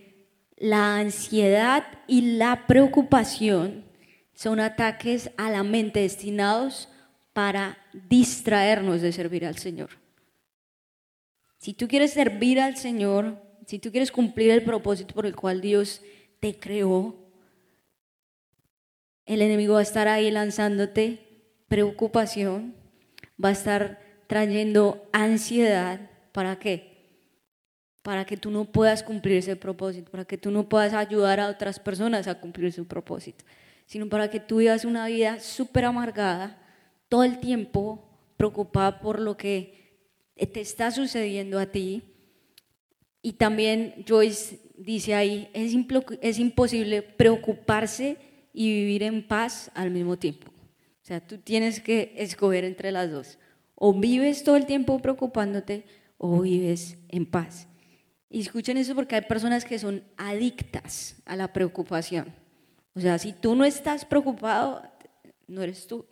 la 0.58 0.98
ansiedad 0.98 1.86
y 2.06 2.36
la 2.36 2.66
preocupación 2.66 3.86
son 4.34 4.60
ataques 4.60 5.30
a 5.38 5.48
la 5.48 5.62
mente 5.62 6.00
destinados 6.00 6.90
para 7.32 7.78
distraernos 8.10 9.00
de 9.00 9.12
servir 9.12 9.46
al 9.46 9.56
Señor. 9.56 9.88
Si 11.56 11.72
tú 11.72 11.88
quieres 11.88 12.12
servir 12.12 12.60
al 12.60 12.76
Señor, 12.76 13.49
si 13.70 13.78
tú 13.78 13.92
quieres 13.92 14.10
cumplir 14.10 14.50
el 14.50 14.64
propósito 14.64 15.14
por 15.14 15.26
el 15.26 15.36
cual 15.36 15.60
Dios 15.60 16.02
te 16.40 16.58
creó, 16.58 17.14
el 19.26 19.42
enemigo 19.42 19.74
va 19.74 19.78
a 19.78 19.84
estar 19.84 20.08
ahí 20.08 20.28
lanzándote 20.28 21.54
preocupación, 21.68 22.74
va 23.42 23.50
a 23.50 23.52
estar 23.52 24.00
trayendo 24.26 25.08
ansiedad. 25.12 26.10
¿Para 26.32 26.58
qué? 26.58 27.12
Para 28.02 28.24
que 28.24 28.36
tú 28.36 28.50
no 28.50 28.64
puedas 28.64 29.04
cumplir 29.04 29.36
ese 29.36 29.54
propósito, 29.54 30.10
para 30.10 30.24
que 30.24 30.36
tú 30.36 30.50
no 30.50 30.68
puedas 30.68 30.92
ayudar 30.92 31.38
a 31.38 31.48
otras 31.48 31.78
personas 31.78 32.26
a 32.26 32.40
cumplir 32.40 32.72
su 32.72 32.88
propósito, 32.88 33.44
sino 33.86 34.08
para 34.08 34.30
que 34.30 34.40
tú 34.40 34.56
vivas 34.56 34.84
una 34.84 35.06
vida 35.06 35.38
súper 35.38 35.84
amargada, 35.84 36.60
todo 37.08 37.22
el 37.22 37.38
tiempo 37.38 38.18
preocupada 38.36 38.98
por 38.98 39.20
lo 39.20 39.36
que 39.36 39.94
te 40.34 40.60
está 40.60 40.90
sucediendo 40.90 41.60
a 41.60 41.66
ti. 41.66 42.09
Y 43.22 43.32
también 43.32 44.04
Joyce 44.08 44.58
dice 44.76 45.14
ahí, 45.14 45.48
es, 45.52 45.74
es 46.22 46.38
imposible 46.38 47.02
preocuparse 47.02 48.16
y 48.52 48.72
vivir 48.72 49.02
en 49.02 49.26
paz 49.26 49.70
al 49.74 49.90
mismo 49.90 50.18
tiempo. 50.18 50.50
O 50.50 51.04
sea, 51.04 51.20
tú 51.20 51.38
tienes 51.38 51.80
que 51.80 52.12
escoger 52.16 52.64
entre 52.64 52.92
las 52.92 53.10
dos. 53.10 53.38
O 53.74 53.92
vives 53.92 54.44
todo 54.44 54.56
el 54.56 54.66
tiempo 54.66 54.98
preocupándote 55.00 55.84
o 56.18 56.40
vives 56.40 56.98
en 57.08 57.26
paz. 57.26 57.66
Y 58.28 58.40
escuchen 58.40 58.76
eso 58.76 58.94
porque 58.94 59.16
hay 59.16 59.22
personas 59.22 59.64
que 59.64 59.78
son 59.78 60.04
adictas 60.16 61.20
a 61.24 61.36
la 61.36 61.52
preocupación. 61.52 62.32
O 62.94 63.00
sea, 63.00 63.18
si 63.18 63.32
tú 63.32 63.54
no 63.54 63.64
estás 63.64 64.04
preocupado, 64.04 64.82
no 65.46 65.62
eres 65.62 65.86
tú. 65.86 66.06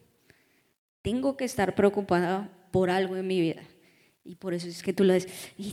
Tengo 1.02 1.36
que 1.36 1.44
estar 1.44 1.74
preocupada 1.74 2.50
por 2.70 2.90
algo 2.90 3.16
en 3.16 3.26
mi 3.26 3.40
vida. 3.40 3.62
Y 4.28 4.34
por 4.34 4.52
eso 4.52 4.68
es 4.68 4.82
que 4.82 4.92
tú 4.92 5.04
lo 5.04 5.14
ves, 5.14 5.26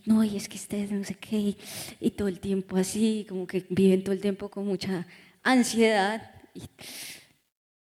no, 0.06 0.24
y 0.24 0.38
es 0.38 0.48
que 0.48 0.56
ustedes 0.56 0.90
no 0.90 1.04
sé 1.04 1.16
qué, 1.16 1.58
y, 2.00 2.12
todo 2.12 2.30
el 2.30 2.40
tiempo 2.40 2.78
así, 2.78 3.26
como 3.28 3.46
que 3.46 3.66
viven 3.68 4.02
todo 4.02 4.14
el 4.14 4.22
tiempo 4.22 4.48
con 4.48 4.66
mucha 4.66 5.06
ansiedad. 5.44 6.32
Y, 6.54 6.64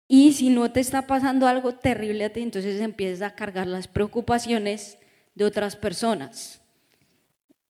y 0.07 0.33
si 0.33 0.49
no 0.49 0.71
te 0.71 0.79
está 0.79 1.05
pasando 1.05 1.47
algo 1.47 1.75
terrible 1.75 2.25
a 2.25 2.33
ti, 2.33 2.41
entonces 2.41 2.81
empiezas 2.81 3.21
a 3.21 3.35
cargar 3.35 3.67
las 3.67 3.87
preocupaciones 3.87 4.97
de 5.35 5.45
otras 5.45 5.75
personas. 5.75 6.59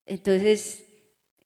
Entonces, 0.05 0.85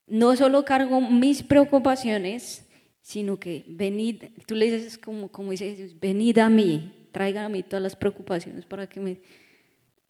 no 0.05 0.35
solo 0.35 0.63
cargo 0.63 1.01
mis 1.01 1.41
preocupaciones, 1.41 2.67
sino 3.01 3.39
que 3.39 3.65
venid, 3.67 4.25
tú 4.45 4.53
le 4.53 4.69
dices 4.69 4.99
como, 4.99 5.29
como 5.29 5.51
dice 5.51 5.75
Jesús, 5.75 5.99
venid 5.99 6.37
a 6.37 6.49
mí, 6.49 7.07
traigan 7.11 7.45
a 7.45 7.49
mí 7.49 7.63
todas 7.63 7.81
las 7.81 7.95
preocupaciones 7.95 8.65
para 8.65 8.87
que 8.87 8.99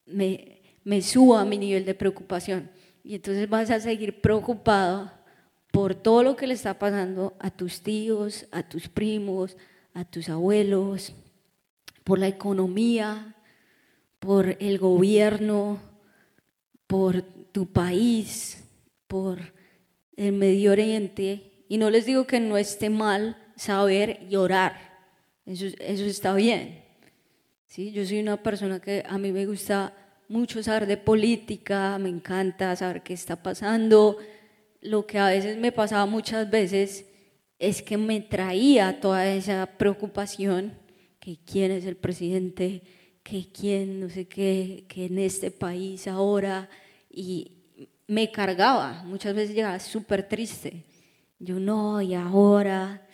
me, 0.05 0.56
me 0.87 1.01
suba 1.01 1.43
mi 1.43 1.57
nivel 1.57 1.83
de 1.83 1.93
preocupación. 1.93 2.71
Y 3.03 3.15
entonces 3.15 3.49
vas 3.49 3.69
a 3.71 3.81
seguir 3.81 4.21
preocupado 4.21 5.11
por 5.69 5.93
todo 5.93 6.23
lo 6.23 6.37
que 6.37 6.47
le 6.47 6.53
está 6.53 6.79
pasando 6.79 7.35
a 7.39 7.51
tus 7.51 7.81
tíos, 7.81 8.45
a 8.51 8.63
tus 8.63 8.87
primos, 8.87 9.57
a 9.93 10.05
tus 10.05 10.29
abuelos, 10.29 11.11
por 12.05 12.19
la 12.19 12.29
economía, 12.29 13.35
por 14.19 14.55
el 14.61 14.77
gobierno, 14.77 15.81
por 16.87 17.21
tu 17.21 17.65
país, 17.65 18.63
por 19.07 19.39
el 20.15 20.31
Medio 20.31 20.71
Oriente. 20.71 21.65
Y 21.67 21.79
no 21.79 21.89
les 21.89 22.05
digo 22.05 22.25
que 22.25 22.39
no 22.39 22.55
esté 22.55 22.89
mal 22.89 23.35
saber 23.57 24.25
y 24.29 24.37
orar, 24.37 24.79
eso, 25.45 25.65
eso 25.65 26.05
está 26.05 26.33
bien. 26.33 26.85
¿sí? 27.65 27.91
Yo 27.91 28.05
soy 28.05 28.21
una 28.21 28.41
persona 28.41 28.79
que 28.79 29.03
a 29.05 29.17
mí 29.17 29.33
me 29.33 29.45
gusta 29.45 29.93
mucho 30.29 30.61
saber 30.61 30.85
de 30.87 30.97
política, 30.97 31.97
me 31.99 32.09
encanta 32.09 32.75
saber 32.75 33.03
qué 33.03 33.13
está 33.13 33.41
pasando. 33.41 34.17
Lo 34.81 35.05
que 35.05 35.17
a 35.19 35.29
veces 35.29 35.57
me 35.57 35.71
pasaba 35.71 36.05
muchas 36.05 36.49
veces 36.49 37.05
es 37.59 37.81
que 37.81 37.97
me 37.97 38.21
traía 38.21 38.99
toda 38.99 39.27
esa 39.27 39.65
preocupación, 39.65 40.77
que 41.19 41.37
quién 41.45 41.71
es 41.71 41.85
el 41.85 41.95
presidente, 41.95 42.83
que 43.23 43.51
quién, 43.51 43.99
no 43.99 44.09
sé 44.09 44.27
qué, 44.27 44.85
que 44.87 45.05
en 45.05 45.19
este 45.19 45.51
país 45.51 46.07
ahora, 46.07 46.69
y 47.09 47.51
me 48.07 48.31
cargaba, 48.31 49.03
muchas 49.03 49.35
veces 49.35 49.55
llegaba 49.55 49.79
súper 49.79 50.27
triste. 50.27 50.83
Yo 51.39 51.59
no, 51.59 52.01
y 52.01 52.13
ahora, 52.13 53.05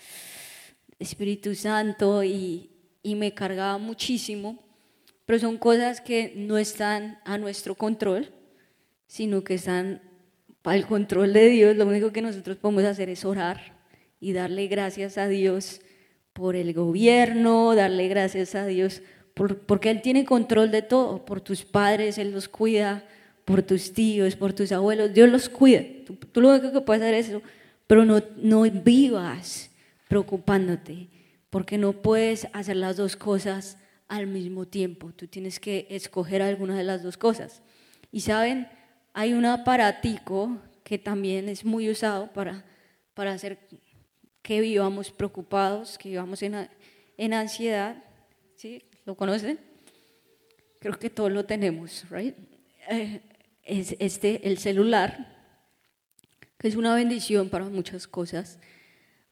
Espíritu 0.99 1.55
Santo, 1.55 2.23
y, 2.23 2.69
y 3.01 3.15
me 3.15 3.33
cargaba 3.33 3.77
muchísimo, 3.77 4.59
pero 5.25 5.39
son 5.39 5.57
cosas 5.57 6.01
que 6.01 6.33
no 6.35 6.57
están 6.57 7.19
a 7.25 7.37
nuestro 7.37 7.75
control, 7.75 8.31
sino 9.07 9.43
que 9.43 9.55
están 9.55 10.01
el 10.65 10.85
control 10.85 11.33
de 11.33 11.49
Dios. 11.49 11.75
Lo 11.75 11.85
único 11.85 12.11
que 12.11 12.21
nosotros 12.21 12.57
podemos 12.57 12.83
hacer 12.83 13.09
es 13.09 13.25
orar 13.25 13.77
y 14.19 14.33
darle 14.33 14.67
gracias 14.67 15.17
a 15.17 15.27
Dios 15.27 15.81
por 16.33 16.55
el 16.55 16.73
gobierno, 16.73 17.75
darle 17.75 18.07
gracias 18.07 18.55
a 18.55 18.65
Dios 18.65 19.01
porque 19.33 19.89
Él 19.89 20.01
tiene 20.01 20.25
control 20.25 20.71
de 20.71 20.81
todo, 20.81 21.25
por 21.25 21.41
tus 21.41 21.63
padres, 21.63 22.17
Él 22.17 22.31
los 22.31 22.47
cuida, 22.47 23.03
por 23.45 23.63
tus 23.63 23.93
tíos, 23.93 24.35
por 24.35 24.53
tus 24.53 24.71
abuelos, 24.71 25.13
Dios 25.13 25.29
los 25.29 25.49
cuida. 25.49 25.81
Tú, 26.31 26.41
lo 26.41 26.51
único 26.51 26.71
que 26.71 26.81
puedes 26.81 27.01
hacer 27.01 27.15
es 27.15 27.29
eso, 27.29 27.41
pero 27.87 28.05
no, 28.05 28.21
no 28.37 28.61
vivas 28.61 29.71
preocupándote, 30.07 31.07
porque 31.49 31.77
no 31.77 31.93
puedes 31.93 32.47
hacer 32.53 32.75
las 32.75 32.97
dos 32.97 33.15
cosas 33.15 33.77
al 34.13 34.27
mismo 34.27 34.67
tiempo. 34.67 35.11
Tú 35.11 35.25
tienes 35.25 35.59
que 35.59 35.87
escoger 35.89 36.43
alguna 36.43 36.77
de 36.77 36.83
las 36.83 37.01
dos 37.01 37.17
cosas. 37.17 37.63
Y 38.11 38.21
saben, 38.21 38.67
hay 39.11 39.33
un 39.33 39.43
aparatico 39.43 40.59
que 40.83 40.99
también 40.99 41.49
es 41.49 41.65
muy 41.65 41.89
usado 41.89 42.31
para, 42.31 42.63
para 43.15 43.33
hacer 43.33 43.57
que 44.43 44.61
vivamos 44.61 45.09
preocupados, 45.09 45.97
que 45.97 46.09
vivamos 46.09 46.43
en, 46.43 46.69
en 47.17 47.33
ansiedad, 47.33 48.03
¿sí? 48.55 48.83
¿Lo 49.03 49.15
conocen? 49.15 49.59
Creo 50.77 50.99
que 50.99 51.09
todos 51.09 51.31
lo 51.31 51.45
tenemos, 51.45 52.05
right? 52.11 52.35
Eh, 52.91 53.19
es 53.63 53.95
este, 53.97 54.47
el 54.47 54.59
celular, 54.59 55.57
que 56.59 56.67
es 56.67 56.75
una 56.75 56.93
bendición 56.93 57.49
para 57.49 57.65
muchas 57.65 58.05
cosas, 58.05 58.59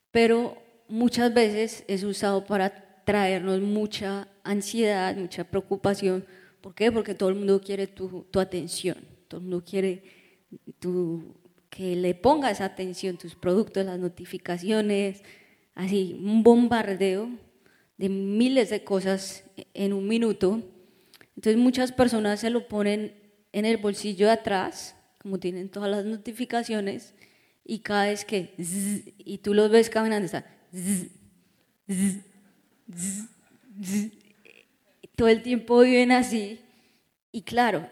pero 0.10 0.58
muchas 0.88 1.32
veces 1.32 1.84
es 1.88 2.04
usado 2.04 2.46
para 2.46 2.91
traernos 3.06 3.62
mucha 3.62 4.28
ansiedad, 4.44 5.16
mucha 5.16 5.44
preocupación. 5.44 6.26
¿Por 6.62 6.76
qué? 6.76 6.92
Porque 6.92 7.16
todo 7.16 7.30
el 7.30 7.36
mundo 7.36 7.62
quiere 7.62 7.88
tu, 7.88 8.26
tu 8.30 8.40
atención, 8.40 8.98
todo 9.28 9.40
el 9.40 9.48
mundo 9.48 9.64
quiere 9.64 10.04
tu, 10.80 11.36
que 11.70 11.96
le 11.96 12.14
pongas 12.14 12.62
atención, 12.62 13.18
tus 13.18 13.36
productos, 13.36 13.86
las 13.86 13.98
notificaciones, 13.98 15.24
así, 15.74 16.20
un 16.22 16.44
bombardeo 16.44 17.30
de 17.98 18.10
miles 18.10 18.70
de 18.70 18.84
cosas 18.84 19.44
en 19.74 19.94
un 19.94 20.08
minuto. 20.08 20.62
Entonces 21.36 21.58
muchas 21.58 21.92
personas 21.92 22.42
se 22.42 22.50
lo 22.50 22.68
ponen 22.68 23.16
en 23.54 23.66
el 23.66 23.78
bolsillo 23.78 24.28
de 24.28 24.34
atrás, 24.34 24.96
como 25.18 25.40
tienen 25.40 25.70
todas 25.70 25.90
las 25.90 26.06
notificaciones, 26.06 27.14
y 27.64 27.80
cada 27.80 28.06
vez 28.06 28.26
que 28.26 28.54
y 29.18 29.38
tú 29.38 29.54
los 29.54 29.72
ves 29.72 29.90
caminando, 29.90 30.26
está 30.26 30.46
todo 35.16 35.28
el 35.28 35.42
tiempo 35.42 35.80
viven 35.82 36.12
así, 36.12 36.60
y 37.32 37.44
claro, 37.44 37.88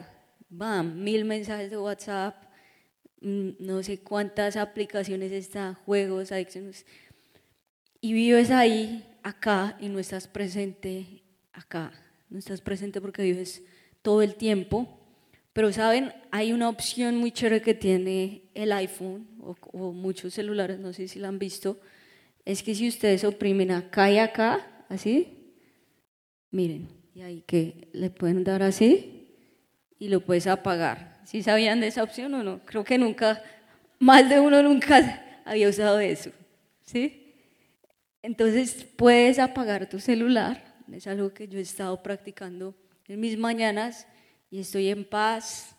van 0.49 1.03
mil 1.03 1.25
mensajes 1.25 1.69
de 1.69 1.77
WhatsApp, 1.77 2.35
mm, 3.21 3.49
no 3.59 3.83
sé 3.83 3.99
cuántas 3.99 4.57
aplicaciones 4.57 5.31
están, 5.31 5.75
juegos, 5.75 6.31
adicciones, 6.31 6.85
y 8.01 8.13
vives 8.13 8.49
ahí 8.51 9.05
acá 9.23 9.77
y 9.79 9.89
no 9.89 9.99
estás 9.99 10.27
presente 10.27 11.23
acá. 11.53 11.91
No 12.29 12.39
estás 12.39 12.61
presente 12.61 13.01
porque 13.01 13.23
vives 13.23 13.61
todo 14.01 14.21
el 14.21 14.35
tiempo. 14.35 14.99
Pero 15.53 15.73
saben, 15.73 16.13
hay 16.31 16.53
una 16.53 16.69
opción 16.69 17.17
muy 17.17 17.31
chévere 17.31 17.61
que 17.61 17.73
tiene 17.73 18.43
el 18.53 18.71
iPhone 18.71 19.27
o, 19.41 19.91
muchos 19.91 20.33
celulares, 20.33 20.79
no 20.79 20.93
sé 20.93 21.07
si 21.07 21.19
la 21.19 21.27
han 21.27 21.39
visto, 21.39 21.79
es 22.45 22.63
que 22.63 22.75
si 22.75 22.87
ustedes 22.87 23.23
oprimen 23.23 23.71
acá 23.71 24.11
y 24.11 24.19
acá, 24.19 24.78
así, 24.89 25.53
miren, 26.51 26.89
y 27.13 27.21
ahí 27.21 27.43
que 27.47 27.87
le 27.93 28.09
pueden 28.09 28.43
dar 28.43 28.61
así 28.61 29.37
y 29.97 30.09
lo 30.09 30.21
puedes 30.21 30.47
apagar. 30.47 31.21
¿Sí 31.25 31.43
sabían 31.43 31.79
de 31.79 31.87
esa 31.87 32.03
opción 32.03 32.33
o 32.33 32.43
no? 32.43 32.65
Creo 32.65 32.83
que 32.83 32.97
nunca, 32.97 33.41
más 33.99 34.29
de 34.29 34.39
uno 34.39 34.61
nunca 34.61 35.41
había 35.45 35.69
usado 35.69 35.99
eso. 35.99 36.31
¿Sí? 36.83 37.35
Entonces 38.21 38.85
puedes 38.95 39.39
apagar 39.39 39.87
tu 39.87 39.99
celular, 39.99 40.75
es 40.91 41.07
algo 41.07 41.33
que 41.33 41.47
yo 41.47 41.59
he 41.59 41.61
estado 41.61 42.01
practicando 42.01 42.75
en 43.07 43.19
mis 43.19 43.37
mañanas 43.37 44.07
y 44.49 44.59
estoy 44.59 44.89
en 44.89 45.05
paz 45.05 45.75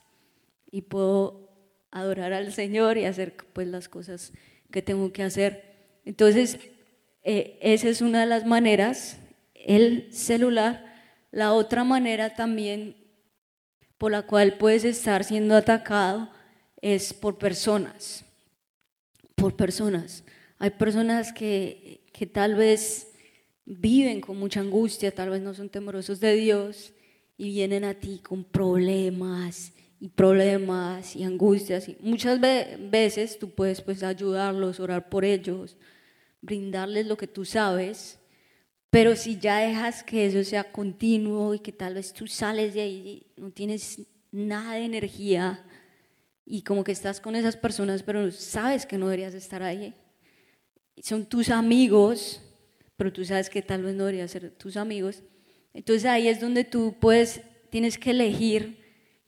y 0.70 0.83
puedo 0.83 1.51
adorar 1.90 2.33
al 2.33 2.53
Señor 2.53 2.96
y 2.96 3.05
hacer 3.05 3.37
pues 3.53 3.66
las 3.66 3.88
cosas 3.88 4.33
que 4.70 4.83
tengo 4.83 5.12
que 5.12 5.23
hacer. 5.23 5.99
Entonces, 6.05 6.59
eh, 7.23 7.59
esa 7.61 7.89
es 7.89 8.01
una 8.01 8.21
de 8.21 8.27
las 8.27 8.47
maneras, 8.47 9.19
el 9.55 10.13
celular. 10.13 10.87
La 11.31 11.53
otra 11.53 11.85
manera 11.85 12.35
también 12.35 12.97
por 13.99 14.11
la 14.11 14.23
cual 14.23 14.59
puedes 14.59 14.85
estar 14.85 15.25
siendo 15.25 15.55
atacado 15.55 16.31
es 16.81 17.13
por 17.13 17.39
personas, 17.39 18.25
por 19.35 19.55
personas. 19.55 20.25
Hay 20.59 20.71
personas 20.71 21.33
que 21.33 22.01
que 22.21 22.27
tal 22.27 22.55
vez 22.55 23.13
viven 23.65 24.21
con 24.21 24.37
mucha 24.37 24.61
angustia, 24.61 25.11
tal 25.11 25.31
vez 25.31 25.41
no 25.41 25.55
son 25.55 25.71
temerosos 25.71 26.21
de 26.21 26.35
Dios 26.35 26.93
y 27.39 27.51
vienen 27.51 27.83
a 27.83 27.95
ti 27.95 28.21
con 28.23 28.45
problemas 28.45 29.73
y 29.99 30.09
problemas 30.09 31.17
y 31.17 31.25
angustias. 31.25 31.89
Y 31.89 31.97
muchas 32.03 32.39
veces 32.39 33.39
tú 33.39 33.49
puedes 33.49 33.81
pues 33.81 34.03
ayudarlos, 34.03 34.81
orar 34.81 35.09
por 35.09 35.25
ellos, 35.25 35.79
brindarles 36.40 37.07
lo 37.07 37.16
que 37.16 37.26
tú 37.26 37.44
sabes, 37.44 38.18
pero 38.90 39.14
si 39.14 39.38
ya 39.38 39.59
dejas 39.59 40.03
que 40.03 40.26
eso 40.26 40.42
sea 40.42 40.72
continuo 40.72 41.55
y 41.55 41.61
que 41.61 41.72
tal 41.72 41.94
vez 41.94 42.12
tú 42.12 42.26
sales 42.26 42.74
de 42.74 42.81
ahí 42.81 43.26
no 43.37 43.50
tienes 43.50 44.03
nada 44.33 44.74
de 44.74 44.85
energía 44.85 45.64
y 46.44 46.62
como 46.62 46.83
que 46.83 46.92
estás 46.92 47.20
con 47.20 47.37
esas 47.37 47.57
personas, 47.57 48.03
pero 48.03 48.31
sabes 48.33 48.87
que 48.87 48.98
no 48.98 49.07
deberías 49.07 49.35
estar 49.35 49.62
ahí, 49.62 49.94
son 51.03 51.24
tus 51.26 51.50
amigos, 51.50 52.42
pero 52.96 53.12
tú 53.12 53.24
sabes 53.24 53.48
que 53.48 53.62
tal 53.62 53.83
vez 53.83 53.94
no 53.94 54.05
deberían 54.05 54.29
ser 54.29 54.50
tus 54.50 54.76
amigos. 54.76 55.22
Entonces 55.72 56.05
ahí 56.05 56.29
es 56.29 56.40
donde 56.40 56.64
tú 56.64 56.96
puedes, 57.00 57.40
tienes 57.70 57.96
que 57.96 58.11
elegir 58.11 58.81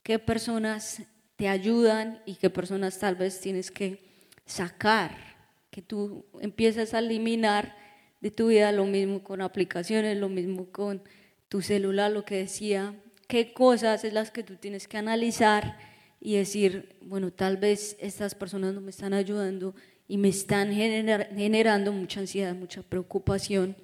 qué 0.03 0.18
personas 0.18 1.03
te 1.37 1.48
ayudan 1.48 2.20
y 2.27 2.35
qué 2.35 2.51
personas 2.51 2.98
tal 2.98 3.14
vez 3.14 3.40
tienes 3.40 3.70
que 3.70 4.29
sacar, 4.44 5.32
que 5.73 5.81
tú 5.81 6.27
empiezas 6.41 6.93
a 6.93 6.99
eliminar 6.99 7.75
de 8.21 8.31
tu 8.31 8.49
vida 8.49 8.71
lo 8.73 8.85
mismo 8.85 9.25
con 9.25 9.41
aplicaciones, 9.41 10.19
lo 10.19 10.29
mismo 10.29 10.67
con 10.71 11.03
tu 11.49 11.63
celular, 11.63 12.13
lo 12.13 12.27
que 12.27 12.37
decía, 12.37 12.95
qué 13.27 13.55
cosas 13.55 14.05
es 14.05 14.13
las 14.13 14.31
que 14.31 14.43
tú 14.43 14.57
tienes 14.57 14.87
que 14.87 14.99
analizar 14.99 15.79
y 16.21 16.37
decir, 16.37 16.95
bueno, 17.01 17.33
tal 17.33 17.57
vez 17.57 17.97
estas 18.01 18.35
personas 18.35 18.75
no 18.75 18.83
me 18.83 18.91
están 18.91 19.15
ayudando 19.15 19.75
y 20.07 20.19
me 20.19 20.29
están 20.29 20.75
generando 20.75 21.91
mucha 21.91 22.21
ansiedad, 22.21 22.55
mucha 22.55 22.83
preocupación. 22.83 23.75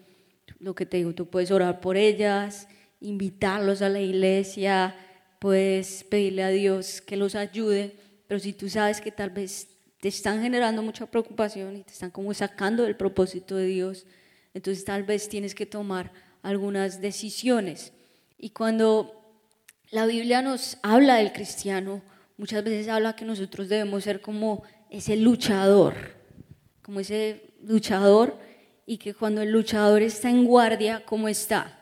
Lo 0.60 0.74
que 0.74 0.84
te 0.84 0.98
digo, 0.98 1.14
tú 1.14 1.30
puedes 1.30 1.50
orar 1.50 1.80
por 1.80 1.96
ellas, 1.96 2.68
invitarlos 3.00 3.80
a 3.80 3.88
la 3.88 4.00
iglesia, 4.00 4.94
puedes 5.38 6.04
pedirle 6.04 6.42
a 6.42 6.50
Dios 6.50 7.00
que 7.00 7.16
los 7.16 7.34
ayude, 7.34 7.96
pero 8.26 8.40
si 8.40 8.52
tú 8.52 8.68
sabes 8.68 9.00
que 9.00 9.10
tal 9.10 9.30
vez 9.30 9.67
te 10.00 10.08
están 10.08 10.42
generando 10.42 10.82
mucha 10.82 11.06
preocupación 11.06 11.76
y 11.76 11.82
te 11.82 11.92
están 11.92 12.10
como 12.10 12.32
sacando 12.34 12.84
del 12.84 12.96
propósito 12.96 13.56
de 13.56 13.66
Dios, 13.66 14.06
entonces 14.54 14.84
tal 14.84 15.02
vez 15.02 15.28
tienes 15.28 15.54
que 15.54 15.66
tomar 15.66 16.12
algunas 16.42 17.00
decisiones. 17.00 17.92
Y 18.38 18.50
cuando 18.50 19.42
la 19.90 20.06
Biblia 20.06 20.42
nos 20.42 20.78
habla 20.82 21.16
del 21.16 21.32
cristiano, 21.32 22.02
muchas 22.36 22.62
veces 22.62 22.88
habla 22.88 23.16
que 23.16 23.24
nosotros 23.24 23.68
debemos 23.68 24.04
ser 24.04 24.20
como 24.20 24.62
ese 24.90 25.16
luchador, 25.16 25.94
como 26.82 27.00
ese 27.00 27.54
luchador, 27.62 28.38
y 28.86 28.96
que 28.98 29.12
cuando 29.12 29.42
el 29.42 29.50
luchador 29.50 30.00
está 30.02 30.30
en 30.30 30.46
guardia, 30.46 31.04
¿cómo 31.04 31.28
está? 31.28 31.78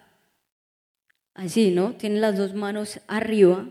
Así, 1.35 1.71
¿no? 1.71 1.95
Tiene 1.95 2.19
las 2.19 2.37
dos 2.37 2.55
manos 2.55 2.99
arriba. 3.07 3.69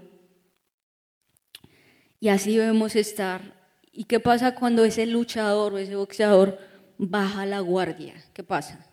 Y 2.20 2.30
así 2.30 2.56
debemos 2.56 2.96
estar. 2.96 3.55
¿Y 3.98 4.04
qué 4.04 4.20
pasa 4.20 4.56
cuando 4.56 4.84
ese 4.84 5.06
luchador 5.06 5.74
o 5.74 5.78
ese 5.78 5.96
boxeador 5.96 6.60
baja 6.98 7.46
la 7.46 7.62
guardia? 7.62 8.14
¿Qué 8.34 8.44
pasa? 8.44 8.86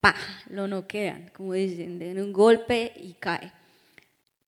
¡Pah! 0.00 0.16
Lo 0.48 0.66
noquean, 0.66 1.30
como 1.36 1.52
dicen, 1.52 1.98
den 1.98 2.18
un 2.20 2.32
golpe 2.32 2.94
y 2.96 3.12
cae. 3.12 3.52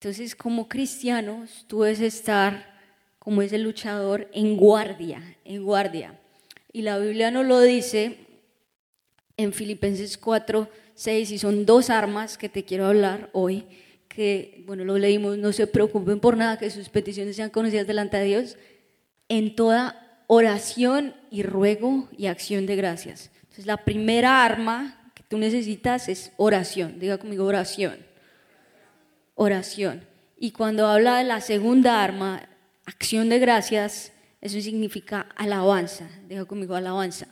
Entonces, 0.00 0.34
como 0.34 0.66
cristianos, 0.66 1.66
tú 1.68 1.82
debes 1.82 2.00
estar 2.00 2.74
como 3.18 3.42
ese 3.42 3.58
luchador 3.58 4.30
en 4.32 4.56
guardia, 4.56 5.36
en 5.44 5.62
guardia. 5.62 6.18
Y 6.72 6.80
la 6.80 6.98
Biblia 6.98 7.30
nos 7.30 7.44
lo 7.44 7.60
dice 7.60 8.16
en 9.36 9.52
Filipenses 9.52 10.16
4, 10.16 10.70
6, 10.94 11.32
y 11.32 11.38
son 11.38 11.66
dos 11.66 11.90
armas 11.90 12.38
que 12.38 12.48
te 12.48 12.64
quiero 12.64 12.86
hablar 12.86 13.28
hoy, 13.34 13.66
que, 14.08 14.64
bueno, 14.66 14.84
lo 14.84 14.96
leímos, 14.96 15.36
no 15.36 15.52
se 15.52 15.66
preocupen 15.66 16.18
por 16.18 16.38
nada, 16.38 16.58
que 16.58 16.70
sus 16.70 16.88
peticiones 16.88 17.36
sean 17.36 17.50
conocidas 17.50 17.86
delante 17.86 18.16
de 18.16 18.24
Dios, 18.24 18.56
en 19.28 19.56
toda 19.56 20.22
oración 20.26 21.14
y 21.30 21.42
ruego 21.42 22.08
y 22.16 22.26
acción 22.26 22.66
de 22.66 22.76
gracias. 22.76 23.30
Entonces, 23.42 23.66
la 23.66 23.84
primera 23.84 24.44
arma 24.44 25.10
que 25.14 25.22
tú 25.22 25.38
necesitas 25.38 26.08
es 26.08 26.32
oración. 26.36 26.98
Diga 26.98 27.18
conmigo 27.18 27.44
oración. 27.44 27.98
Oración. 29.34 30.06
Y 30.38 30.50
cuando 30.50 30.86
habla 30.86 31.18
de 31.18 31.24
la 31.24 31.40
segunda 31.40 32.02
arma, 32.02 32.48
acción 32.84 33.28
de 33.28 33.38
gracias, 33.38 34.12
eso 34.40 34.60
significa 34.60 35.28
alabanza. 35.36 36.08
Diga 36.28 36.44
conmigo 36.44 36.74
alabanza. 36.74 37.26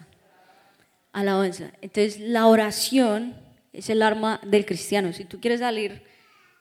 Alabanza. 1.12 1.72
Entonces 1.80 2.20
la 2.20 2.46
oración 2.46 3.36
es 3.72 3.90
el 3.90 4.02
arma 4.02 4.40
del 4.44 4.64
cristiano. 4.64 5.12
Si 5.12 5.24
tú 5.24 5.40
quieres 5.40 5.60
salir 5.60 6.02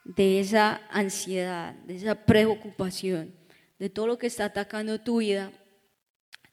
de 0.04 0.40
esa 0.40 0.82
ansiedad, 0.90 1.74
de 1.86 1.96
esa 1.96 2.16
preocupación, 2.16 3.34
de 3.84 3.90
todo 3.90 4.08
lo 4.08 4.18
que 4.18 4.28
está 4.28 4.46
atacando 4.46 5.02
tu 5.02 5.18
vida, 5.18 5.52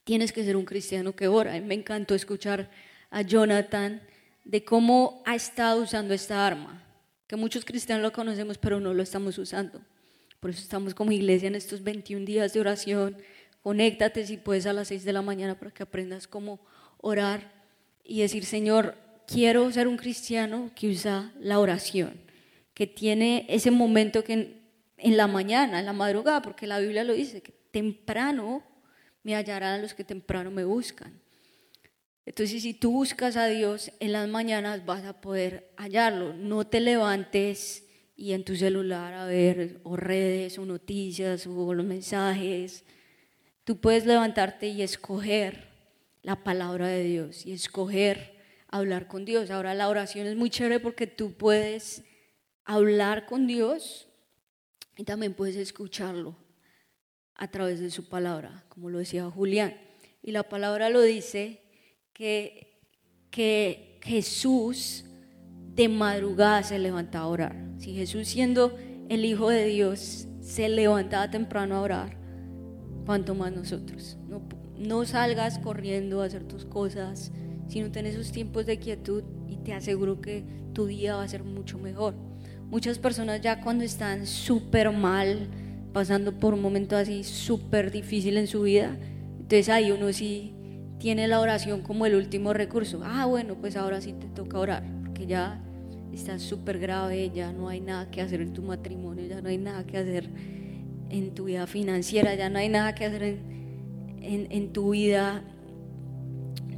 tienes 0.02 0.32
que 0.32 0.42
ser 0.42 0.56
un 0.56 0.64
cristiano 0.64 1.14
que 1.14 1.28
ora. 1.28 1.60
me 1.60 1.74
encantó 1.74 2.16
escuchar 2.16 2.68
a 3.08 3.22
Jonathan 3.22 4.02
de 4.44 4.64
cómo 4.64 5.22
ha 5.24 5.36
estado 5.36 5.80
usando 5.80 6.12
esta 6.12 6.44
arma, 6.44 6.82
que 7.28 7.36
muchos 7.36 7.64
cristianos 7.64 8.02
lo 8.02 8.10
conocemos, 8.10 8.58
pero 8.58 8.80
no 8.80 8.94
lo 8.94 9.04
estamos 9.04 9.38
usando. 9.38 9.80
Por 10.40 10.50
eso 10.50 10.60
estamos 10.60 10.92
como 10.92 11.12
iglesia 11.12 11.46
en 11.46 11.54
estos 11.54 11.84
21 11.84 12.26
días 12.26 12.52
de 12.52 12.58
oración. 12.58 13.16
Conéctate 13.62 14.26
si 14.26 14.36
puedes 14.36 14.66
a 14.66 14.72
las 14.72 14.88
6 14.88 15.04
de 15.04 15.12
la 15.12 15.22
mañana 15.22 15.56
para 15.56 15.70
que 15.70 15.84
aprendas 15.84 16.26
cómo 16.26 16.58
orar 16.96 17.52
y 18.02 18.22
decir, 18.22 18.44
Señor, 18.44 18.96
quiero 19.28 19.70
ser 19.70 19.86
un 19.86 19.98
cristiano 19.98 20.72
que 20.74 20.88
usa 20.88 21.32
la 21.38 21.60
oración, 21.60 22.20
que 22.74 22.88
tiene 22.88 23.46
ese 23.48 23.70
momento 23.70 24.24
que 24.24 24.60
en, 25.02 25.16
la 25.16 25.26
mañana, 25.26 25.80
en 25.80 25.86
la 25.86 25.92
madrugada, 25.92 26.42
porque 26.42 26.66
la 26.66 26.78
Biblia 26.78 27.04
lo 27.04 27.12
dice, 27.12 27.42
que 27.42 27.52
temprano 27.70 28.62
me 29.22 29.34
hallarán 29.34 29.82
los 29.82 29.94
que 29.94 30.04
temprano 30.04 30.50
me 30.50 30.64
buscan. 30.64 31.20
Entonces, 32.26 32.62
si 32.62 32.74
tú 32.74 32.92
buscas 32.92 33.36
a 33.36 33.46
Dios 33.46 33.92
en 33.98 34.12
las 34.12 34.28
mañanas, 34.28 34.84
vas 34.84 35.04
a 35.04 35.20
poder 35.20 35.72
hallarlo. 35.76 36.34
No 36.34 36.66
te 36.66 36.80
levantes 36.80 37.84
y 38.16 38.32
en 38.32 38.44
tu 38.44 38.54
celular 38.54 39.14
a 39.14 39.24
ver 39.24 39.80
o 39.82 39.96
redes 39.96 40.58
o 40.58 40.66
noticias 40.66 41.46
o 41.46 41.74
los 41.74 41.86
mensajes. 41.86 42.84
Tú 43.64 43.80
puedes 43.80 44.04
levantarte 44.04 44.68
y 44.68 44.82
escoger 44.82 45.68
la 46.22 46.44
palabra 46.44 46.88
de 46.88 47.02
Dios 47.02 47.46
y 47.46 47.52
escoger 47.52 48.38
hablar 48.68 49.06
con 49.08 49.24
Dios. 49.24 49.50
Ahora 49.50 49.74
la 49.74 49.88
oración 49.88 50.26
es 50.26 50.36
muy 50.36 50.50
chévere 50.50 50.80
porque 50.80 51.06
tú 51.06 51.32
puedes 51.32 52.04
hablar 52.64 53.26
con 53.26 53.46
Dios 53.46 54.10
y 55.00 55.04
también 55.04 55.32
puedes 55.32 55.56
escucharlo 55.56 56.36
a 57.34 57.50
través 57.50 57.80
de 57.80 57.90
su 57.90 58.10
palabra, 58.10 58.66
como 58.68 58.90
lo 58.90 58.98
decía 58.98 59.30
Julián. 59.30 59.74
Y 60.22 60.30
la 60.30 60.42
palabra 60.42 60.90
lo 60.90 61.00
dice 61.00 61.62
que, 62.12 62.82
que 63.30 63.98
Jesús 64.02 65.06
de 65.74 65.88
madrugada 65.88 66.62
se 66.64 66.78
levantaba 66.78 67.24
a 67.24 67.28
orar. 67.28 67.56
Si 67.78 67.94
Jesús 67.94 68.28
siendo 68.28 68.76
el 69.08 69.24
Hijo 69.24 69.48
de 69.48 69.64
Dios 69.64 70.28
se 70.42 70.68
levantaba 70.68 71.30
temprano 71.30 71.76
a 71.76 71.80
orar, 71.80 72.18
¿cuánto 73.06 73.34
más 73.34 73.52
nosotros? 73.52 74.18
No, 74.28 74.42
no 74.76 75.06
salgas 75.06 75.58
corriendo 75.60 76.20
a 76.20 76.26
hacer 76.26 76.44
tus 76.44 76.66
cosas, 76.66 77.32
sino 77.68 77.90
ten 77.90 78.04
esos 78.04 78.32
tiempos 78.32 78.66
de 78.66 78.78
quietud 78.78 79.24
y 79.48 79.56
te 79.56 79.72
aseguro 79.72 80.20
que 80.20 80.44
tu 80.74 80.84
día 80.84 81.16
va 81.16 81.22
a 81.22 81.28
ser 81.28 81.42
mucho 81.42 81.78
mejor. 81.78 82.29
Muchas 82.70 83.00
personas 83.00 83.40
ya 83.40 83.61
cuando 83.61 83.83
están 83.83 84.26
súper 84.26 84.92
mal, 84.92 85.48
pasando 85.92 86.38
por 86.38 86.54
un 86.54 86.62
momento 86.62 86.96
así 86.96 87.24
súper 87.24 87.90
difícil 87.90 88.37
en 88.37 88.46
su 88.46 88.62
vida, 88.62 88.96
entonces 89.33 89.68
ahí 89.68 89.90
uno 89.90 90.12
sí 90.12 90.54
tiene 91.00 91.26
la 91.26 91.40
oración 91.40 91.83
como 91.83 92.06
el 92.06 92.14
último 92.14 92.52
recurso. 92.52 93.00
Ah, 93.04 93.26
bueno, 93.26 93.56
pues 93.56 93.74
ahora 93.74 94.00
sí 94.00 94.12
te 94.12 94.28
toca 94.28 94.61
orar, 94.61 94.85
porque 95.00 95.26
ya 95.26 95.61
estás 96.12 96.42
súper 96.42 96.78
grave, 96.78 97.33
ya 97.35 97.52
no 97.52 97.68
hay 97.68 97.80
nada 97.80 98.09
que 98.09 98.20
hacer 98.20 98.40
en 98.40 98.52
tu 98.52 98.62
matrimonio, 98.62 99.26
ya 99.26 99.40
no 99.40 99.48
hay 99.48 99.59
nada 99.59 99.85
que 99.85 99.98
hacer 99.98 100.30
en 101.09 101.35
tu 101.35 101.46
vida 101.46 101.66
financiera, 101.66 102.37
ya 102.37 102.48
no 102.50 102.61
hay 102.61 102.68
nada 102.68 102.94
que 102.94 103.04
hacer 103.04 103.22
en, 103.24 104.46
en 104.48 104.72
tu 104.72 104.90
vida 104.90 105.42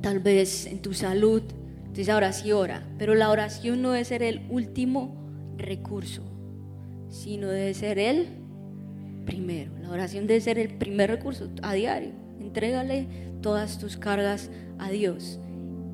tal 0.00 0.20
vez 0.20 0.64
en 0.64 0.80
tu 0.80 0.94
salud. 0.94 1.42
Entonces 1.80 2.08
ahora 2.08 2.32
sí 2.32 2.50
ora, 2.52 2.82
pero 2.96 3.14
la 3.14 3.30
oración 3.30 3.82
no 3.82 3.92
debe 3.92 4.06
ser 4.06 4.22
el 4.22 4.46
último 4.48 5.21
recurso, 5.56 6.22
sino 7.08 7.48
debe 7.48 7.74
ser 7.74 7.98
el 7.98 8.28
primero. 9.24 9.72
La 9.80 9.90
oración 9.90 10.26
debe 10.26 10.40
ser 10.40 10.58
el 10.58 10.74
primer 10.74 11.10
recurso 11.10 11.48
a 11.62 11.74
diario. 11.74 12.10
Entrégale 12.40 13.06
todas 13.40 13.78
tus 13.78 13.96
cargas 13.96 14.50
a 14.78 14.90
Dios. 14.90 15.38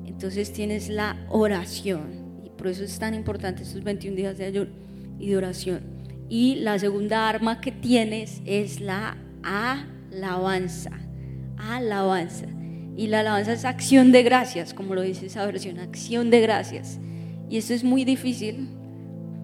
Entonces 0.05 0.51
tienes 0.51 0.89
la 0.89 1.17
oración 1.29 2.41
y 2.43 2.49
por 2.49 2.67
eso 2.67 2.83
es 2.83 2.97
tan 2.99 3.13
importante 3.13 3.63
estos 3.63 3.83
21 3.83 4.15
días 4.15 4.37
de 4.37 4.45
ayuno 4.45 4.71
y 5.19 5.29
de 5.29 5.37
oración. 5.37 5.81
Y 6.29 6.55
la 6.55 6.77
segunda 6.77 7.27
arma 7.27 7.61
que 7.61 7.71
tienes 7.71 8.41
es 8.45 8.79
la 8.79 9.17
alabanza. 9.43 10.91
Alabanza. 11.57 12.45
Y 12.95 13.07
la 13.07 13.21
alabanza 13.21 13.53
es 13.53 13.65
acción 13.65 14.11
de 14.11 14.23
gracias, 14.23 14.73
como 14.73 14.93
lo 14.93 15.01
dice 15.01 15.27
esa 15.27 15.45
versión, 15.45 15.79
acción 15.79 16.29
de 16.29 16.41
gracias. 16.41 16.99
Y 17.49 17.57
esto 17.57 17.73
es 17.73 17.83
muy 17.83 18.03
difícil 18.03 18.67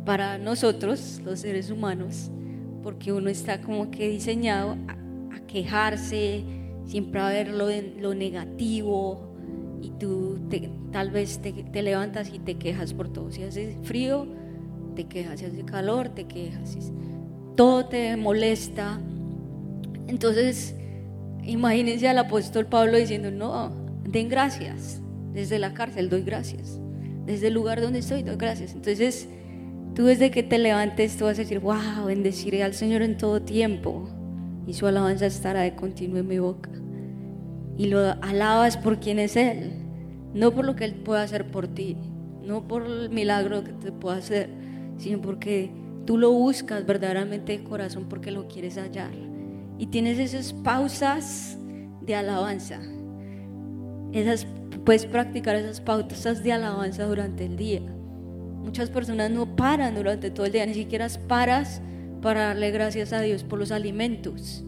para 0.05 0.37
nosotros, 0.37 1.21
los 1.23 1.39
seres 1.39 1.71
humanos, 1.71 2.31
porque 2.83 3.11
uno 3.11 3.29
está 3.29 3.61
como 3.61 3.91
que 3.91 4.09
diseñado 4.09 4.77
a, 4.87 4.95
quejarse, 5.47 6.43
siempre 6.85 7.21
a 7.21 7.29
ver 7.29 7.49
lo, 7.49 7.67
lo 7.99 8.13
negativo, 8.13 9.35
y 9.81 9.91
tú 9.91 10.39
tal 10.91 11.11
vez 11.11 11.39
te, 11.39 11.53
te, 11.53 11.81
levantas 11.81 12.33
y 12.33 12.39
te 12.39 12.55
quejas 12.55 12.93
por 12.93 13.11
todo. 13.11 13.31
Si 13.31 13.43
hace 13.43 13.77
frío, 13.83 14.27
te 14.95 15.05
quejas, 15.05 15.39
si 15.39 15.45
hace 15.45 15.63
calor, 15.63 16.09
te 16.09 16.25
quejas, 16.25 16.77
todo 17.55 17.85
te 17.85 18.17
molesta. 18.17 18.99
Entonces, 20.07 20.75
Imagínense 21.45 22.07
al 22.07 22.17
apóstol 22.17 22.65
Pablo 22.65 22.97
diciendo, 22.97 23.29
no, 23.29 23.71
den 24.03 24.29
gracias. 24.29 25.01
Desde 25.31 25.59
la 25.59 25.73
cárcel 25.73 26.09
doy 26.09 26.23
gracias. 26.23 26.79
Desde 27.25 27.47
el 27.47 27.53
lugar 27.53 27.81
donde 27.81 27.99
estoy 27.99 28.23
doy 28.23 28.35
gracias. 28.35 28.73
Entonces, 28.73 29.27
tú 29.95 30.05
desde 30.05 30.29
que 30.29 30.43
te 30.43 30.59
levantes, 30.59 31.17
tú 31.17 31.25
vas 31.25 31.39
a 31.39 31.41
decir, 31.41 31.59
wow, 31.59 32.05
bendeciré 32.05 32.61
al 32.61 32.73
Señor 32.73 33.01
en 33.01 33.17
todo 33.17 33.41
tiempo. 33.41 34.07
Y 34.67 34.73
su 34.73 34.85
alabanza 34.85 35.25
estará 35.25 35.61
de 35.61 35.75
continuo 35.75 36.19
en 36.19 36.27
mi 36.27 36.37
boca. 36.37 36.69
Y 37.77 37.87
lo 37.87 37.99
alabas 38.21 38.77
por 38.77 38.99
quien 38.99 39.17
es 39.19 39.35
Él. 39.35 39.71
No 40.33 40.51
por 40.51 40.65
lo 40.65 40.75
que 40.75 40.85
Él 40.85 40.95
pueda 40.95 41.23
hacer 41.23 41.49
por 41.49 41.67
ti. 41.67 41.97
No 42.43 42.67
por 42.67 42.85
el 42.85 43.09
milagro 43.09 43.63
que 43.63 43.73
te 43.73 43.91
pueda 43.91 44.17
hacer. 44.17 44.49
Sino 44.97 45.21
porque 45.21 45.71
tú 46.05 46.17
lo 46.17 46.31
buscas 46.31 46.85
verdaderamente 46.85 47.57
de 47.57 47.63
corazón 47.63 48.05
porque 48.07 48.31
lo 48.31 48.47
quieres 48.47 48.77
hallar 48.77 49.11
y 49.77 49.87
tienes 49.87 50.19
esas 50.19 50.53
pausas 50.53 51.57
de 52.01 52.15
alabanza. 52.15 52.79
Esas, 54.13 54.47
puedes 54.85 55.05
practicar 55.05 55.55
esas 55.55 55.81
pausas 55.81 56.43
de 56.43 56.53
alabanza 56.53 57.05
durante 57.05 57.45
el 57.45 57.57
día. 57.57 57.81
Muchas 58.65 58.89
personas 58.89 59.31
no 59.31 59.55
paran 59.55 59.95
durante 59.95 60.31
todo 60.31 60.45
el 60.45 60.51
día, 60.51 60.65
ni 60.65 60.73
siquiera 60.73 61.07
paras 61.27 61.81
para 62.21 62.47
darle 62.47 62.71
gracias 62.71 63.13
a 63.13 63.21
Dios 63.21 63.43
por 63.43 63.59
los 63.59 63.71
alimentos, 63.71 64.65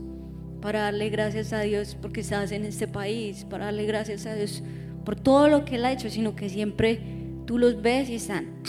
para 0.62 0.82
darle 0.82 1.10
gracias 1.10 1.52
a 1.52 1.62
Dios 1.62 1.98
porque 2.00 2.22
estás 2.22 2.52
en 2.52 2.64
este 2.64 2.88
país, 2.88 3.46
para 3.50 3.66
darle 3.66 3.86
gracias 3.86 4.26
a 4.28 4.36
Dios 4.36 4.64
por 5.04 5.16
todo 5.16 5.48
lo 5.48 5.66
que 5.66 5.76
Él 5.76 5.86
ha 5.86 5.92
hecho, 5.92 6.10
sino 6.10 6.36
que 6.36 6.48
siempre 6.48 7.02
tú 7.46 7.58
los 7.58 7.82
ves 7.82 8.10
y 8.10 8.16
están 8.16 8.62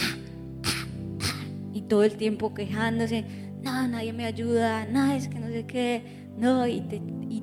y 1.73 1.83
todo 1.83 2.03
el 2.03 2.17
tiempo 2.17 2.55
quejándose, 2.55 3.25
no, 3.63 3.87
nadie 3.87 4.13
me 4.13 4.25
ayuda, 4.25 4.87
nada, 4.87 5.17
es 5.17 5.29
que 5.29 5.39
no 5.39 5.49
sé 5.49 5.67
qué, 5.67 6.03
no, 6.37 6.67
y, 6.67 6.83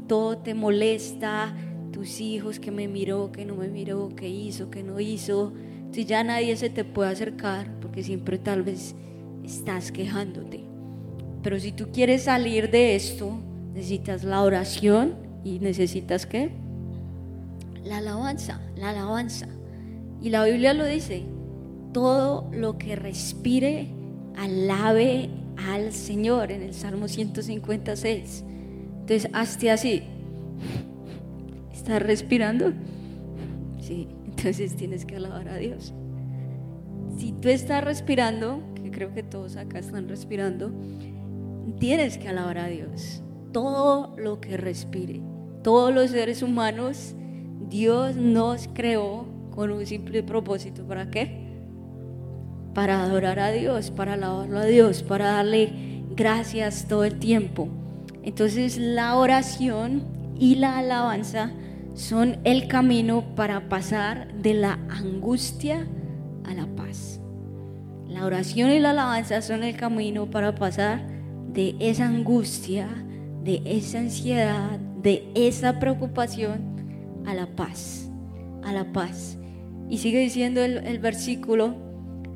todo 0.07 0.37
te 0.37 0.53
molesta, 0.53 1.55
tus 1.91 2.21
hijos, 2.21 2.59
que 2.59 2.69
me 2.69 2.87
miró, 2.87 3.31
que 3.31 3.43
no 3.43 3.55
me 3.55 3.69
miró, 3.69 4.09
que 4.15 4.29
hizo, 4.29 4.69
que 4.69 4.83
no 4.83 4.99
hizo. 4.99 5.53
Si 5.95 6.03
ya 6.03 6.25
nadie 6.25 6.58
se 6.58 6.69
te 6.69 6.84
puede 6.84 7.10
acercar, 7.10 7.71
porque 7.79 8.03
siempre 8.03 8.38
tal 8.38 8.63
vez 8.63 8.95
estás 9.45 9.93
quejándote. 9.93 10.60
Pero 11.41 11.58
si 11.58 11.71
tú 11.71 11.88
quieres 11.93 12.23
salir 12.23 12.69
de 12.69 12.97
esto, 12.97 13.39
necesitas 13.73 14.25
la 14.25 14.41
oración 14.41 15.15
y 15.45 15.60
necesitas 15.60 16.25
qué? 16.25 16.51
La 17.86 17.99
alabanza, 17.99 18.60
la 18.75 18.89
alabanza. 18.89 19.47
Y 20.21 20.31
la 20.31 20.43
Biblia 20.43 20.73
lo 20.73 20.84
dice, 20.84 21.23
todo 21.93 22.49
lo 22.51 22.77
que 22.77 22.97
respire, 22.97 23.88
alabe 24.36 25.29
al 25.55 25.93
Señor 25.93 26.51
en 26.51 26.62
el 26.62 26.73
Salmo 26.73 27.08
156. 27.08 28.43
Entonces, 28.99 29.29
hazte 29.31 29.71
así. 29.71 30.03
¿Estás 31.71 32.01
respirando? 32.01 32.73
Sí, 33.79 34.10
entonces 34.45 34.75
tienes 34.75 35.05
que 35.05 35.15
alabar 35.15 35.49
a 35.49 35.58
Dios. 35.58 35.91
Si 37.17 37.31
tú 37.31 37.49
estás 37.49 37.84
respirando, 37.84 38.62
que 38.75 38.91
creo 38.91 39.12
que 39.12 39.23
todos 39.23 39.55
acá 39.55 39.79
están 39.79 40.08
respirando, 40.08 40.71
tienes 41.79 42.19
que 42.19 42.29
alabar 42.29 42.60
a 42.60 42.67
Dios. 42.67 43.23
Todo 43.51 44.15
lo 44.17 44.39
que 44.41 44.58
respire, 44.58 45.19
todos 45.63 45.91
los 45.91 46.12
seres 46.12 46.43
humanos, 46.43 47.15
Dios 47.69 48.17
nos 48.17 48.69
creó 48.71 49.25
con 49.49 49.71
un 49.71 49.84
simple 49.88 50.21
propósito. 50.21 50.86
¿Para 50.86 51.10
qué? 51.10 51.43
para 52.75 53.01
adorar 53.01 53.39
a 53.39 53.51
Dios, 53.51 53.89
para 53.89 54.15
alabarlo 54.15 54.60
a 54.60 54.65
Dios, 54.65 55.01
para 55.01 55.27
darle 55.27 56.03
gracias 56.13 56.88
todo 56.89 57.05
el 57.05 57.19
tiempo. 57.19 57.69
Entonces 58.21 58.77
la 58.77 59.15
oración 59.15 60.03
y 60.38 60.55
la 60.55 60.79
alabanza 60.79 61.53
son 61.95 62.38
el 62.43 62.67
camino 62.67 63.36
para 63.36 63.69
pasar 63.69 64.34
de 64.36 64.53
la 64.53 64.73
angustia 64.89 65.88
a 66.43 66.53
la 66.53 66.67
paz. 66.67 67.21
La 68.08 68.25
oración 68.25 68.71
y 68.71 68.79
la 68.79 68.91
alabanza 68.91 69.41
son 69.41 69.63
el 69.63 69.75
camino 69.75 70.29
para 70.29 70.53
pasar 70.55 71.08
de 71.51 71.75
esa 71.79 72.05
angustia, 72.05 72.88
de 73.43 73.62
esa 73.65 73.99
ansiedad, 73.99 74.77
de 75.01 75.31
esa 75.36 75.79
preocupación 75.79 77.23
a 77.25 77.34
la 77.34 77.47
paz, 77.55 78.12
a 78.63 78.73
la 78.73 78.91
paz. 78.91 79.38
Y 79.89 79.99
sigue 79.99 80.19
diciendo 80.19 80.63
el, 80.63 80.99
versículo, 80.99 81.75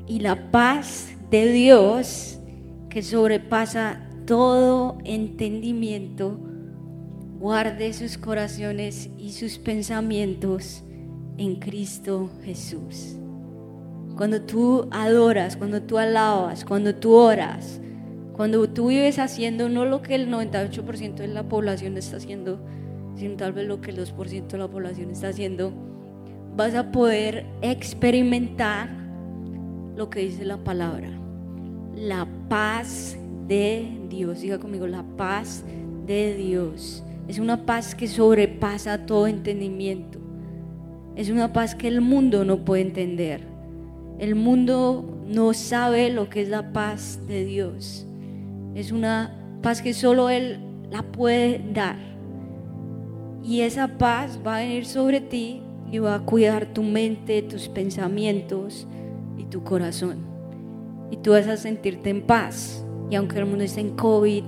y 0.06 0.20
la 0.20 0.50
paz 0.50 1.10
de 1.30 1.52
Dios 1.52 2.40
que 2.88 3.02
sobrepasa 3.02 4.08
todo 4.26 4.98
entendimiento, 5.04 6.40
guarde 7.40 7.94
sus 7.94 8.18
corazones 8.18 9.08
y 9.16 9.32
sus 9.32 9.58
pensamientos 9.58 10.84
en 11.38 11.56
Cristo 11.56 12.28
Jesús. 12.44 13.16
Cuando 14.14 14.42
tú 14.42 14.86
adoras, 14.90 15.56
cuando 15.56 15.80
tú 15.80 15.96
alabas, 15.96 16.66
cuando 16.66 16.94
tú 16.94 17.14
oras, 17.14 17.80
cuando 18.34 18.68
tú 18.68 18.88
vives 18.88 19.18
haciendo 19.18 19.70
no 19.70 19.86
lo 19.86 20.02
que 20.02 20.16
el 20.16 20.28
98% 20.28 21.14
de 21.14 21.28
la 21.28 21.48
población 21.48 21.96
está 21.96 22.18
haciendo, 22.18 22.60
sino 23.16 23.36
tal 23.36 23.54
vez 23.54 23.66
lo 23.66 23.80
que 23.80 23.90
el 23.90 23.98
2% 23.98 24.46
de 24.46 24.58
la 24.58 24.68
población 24.68 25.10
está 25.10 25.28
haciendo, 25.28 25.72
vas 26.54 26.74
a 26.74 26.92
poder 26.92 27.46
experimentar 27.62 28.90
lo 29.96 30.10
que 30.10 30.20
dice 30.20 30.44
la 30.44 30.58
palabra. 30.58 31.08
La 31.96 32.28
paz 32.50 33.16
de 33.48 33.98
Dios. 34.10 34.42
Diga 34.42 34.58
conmigo, 34.58 34.86
la 34.86 35.04
paz 35.16 35.64
de 36.06 36.34
Dios. 36.34 37.02
Es 37.28 37.38
una 37.38 37.64
paz 37.64 37.94
que 37.94 38.08
sobrepasa 38.08 39.06
todo 39.06 39.26
entendimiento. 39.26 40.18
Es 41.16 41.30
una 41.30 41.52
paz 41.52 41.74
que 41.74 41.88
el 41.88 42.00
mundo 42.00 42.44
no 42.44 42.64
puede 42.64 42.82
entender. 42.82 43.42
El 44.18 44.34
mundo 44.34 45.22
no 45.26 45.52
sabe 45.54 46.10
lo 46.10 46.28
que 46.28 46.42
es 46.42 46.48
la 46.48 46.72
paz 46.72 47.20
de 47.26 47.44
Dios. 47.44 48.06
Es 48.74 48.92
una 48.92 49.58
paz 49.62 49.82
que 49.82 49.94
solo 49.94 50.30
Él 50.30 50.58
la 50.90 51.02
puede 51.02 51.62
dar. 51.72 51.96
Y 53.42 53.62
esa 53.62 53.98
paz 53.98 54.40
va 54.46 54.56
a 54.56 54.60
venir 54.60 54.84
sobre 54.84 55.20
ti 55.20 55.62
y 55.90 55.98
va 55.98 56.16
a 56.16 56.20
cuidar 56.20 56.72
tu 56.72 56.82
mente, 56.82 57.42
tus 57.42 57.68
pensamientos 57.68 58.86
y 59.38 59.44
tu 59.44 59.62
corazón. 59.62 60.18
Y 61.10 61.16
tú 61.16 61.32
vas 61.32 61.48
a 61.48 61.56
sentirte 61.56 62.10
en 62.10 62.22
paz. 62.22 62.84
Y 63.10 63.16
aunque 63.16 63.38
el 63.38 63.46
mundo 63.46 63.64
esté 63.64 63.80
en 63.80 63.96
COVID, 63.96 64.44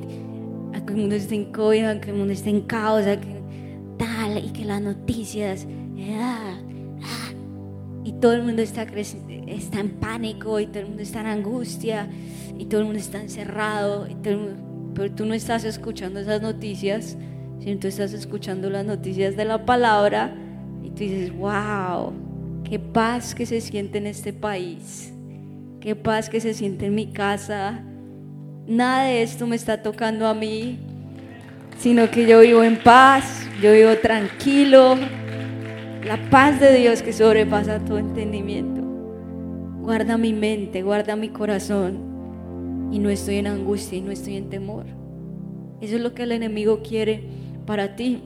aunque 0.74 0.92
el 0.92 1.00
mundo 1.00 1.14
esté 1.14 1.34
en 1.34 1.52
COVID, 1.52 1.84
aunque 1.84 2.10
el 2.10 2.16
mundo 2.16 2.32
esté 2.32 2.50
en 2.50 2.62
caos, 2.62 3.04
tal, 3.98 4.44
y 4.44 4.50
que 4.50 4.64
las 4.64 4.80
noticias, 4.80 5.66
ah, 6.12 6.58
ah, 7.02 7.32
y 8.04 8.12
todo 8.14 8.32
el 8.34 8.42
mundo 8.42 8.62
está, 8.62 8.82
está 8.82 9.80
en 9.80 9.90
pánico, 9.90 10.60
y 10.60 10.66
todo 10.66 10.80
el 10.80 10.88
mundo 10.88 11.02
está 11.02 11.20
en 11.20 11.26
angustia, 11.26 12.08
y 12.58 12.66
todo 12.66 12.80
el 12.80 12.86
mundo 12.86 13.00
está 13.00 13.20
encerrado, 13.20 14.06
pero 14.94 15.12
tú 15.12 15.24
no 15.26 15.34
estás 15.34 15.64
escuchando 15.64 16.20
esas 16.20 16.42
noticias, 16.42 17.16
sino 17.60 17.78
tú 17.78 17.88
estás 17.88 18.12
escuchando 18.12 18.70
las 18.70 18.84
noticias 18.84 19.36
de 19.36 19.44
la 19.44 19.64
palabra 19.64 20.34
y 20.82 20.90
tú 20.90 20.96
dices, 20.96 21.36
wow, 21.36 22.12
qué 22.64 22.78
paz 22.78 23.34
que 23.34 23.46
se 23.46 23.60
siente 23.60 23.98
en 23.98 24.06
este 24.06 24.32
país, 24.32 25.12
qué 25.80 25.94
paz 25.94 26.28
que 26.28 26.40
se 26.40 26.54
siente 26.54 26.86
en 26.86 26.94
mi 26.94 27.12
casa. 27.12 27.84
Nada 28.66 29.04
de 29.04 29.22
esto 29.22 29.46
me 29.46 29.56
está 29.56 29.82
tocando 29.82 30.26
a 30.28 30.34
mí, 30.34 30.78
sino 31.78 32.10
que 32.10 32.26
yo 32.26 32.40
vivo 32.40 32.62
en 32.62 32.80
paz, 32.80 33.46
yo 33.60 33.72
vivo 33.72 33.96
tranquilo. 34.00 34.96
La 36.04 36.16
paz 36.30 36.60
de 36.60 36.72
Dios 36.74 37.02
que 37.02 37.12
sobrepasa 37.12 37.80
todo 37.80 37.98
entendimiento. 37.98 38.82
Guarda 39.80 40.16
mi 40.16 40.32
mente, 40.32 40.82
guarda 40.82 41.16
mi 41.16 41.28
corazón 41.28 42.88
y 42.92 43.00
no 43.00 43.10
estoy 43.10 43.36
en 43.36 43.48
angustia 43.48 43.98
y 43.98 44.00
no 44.00 44.12
estoy 44.12 44.36
en 44.36 44.48
temor. 44.48 44.86
Eso 45.80 45.96
es 45.96 46.00
lo 46.00 46.14
que 46.14 46.22
el 46.22 46.30
enemigo 46.30 46.82
quiere 46.82 47.24
para 47.66 47.96
ti. 47.96 48.22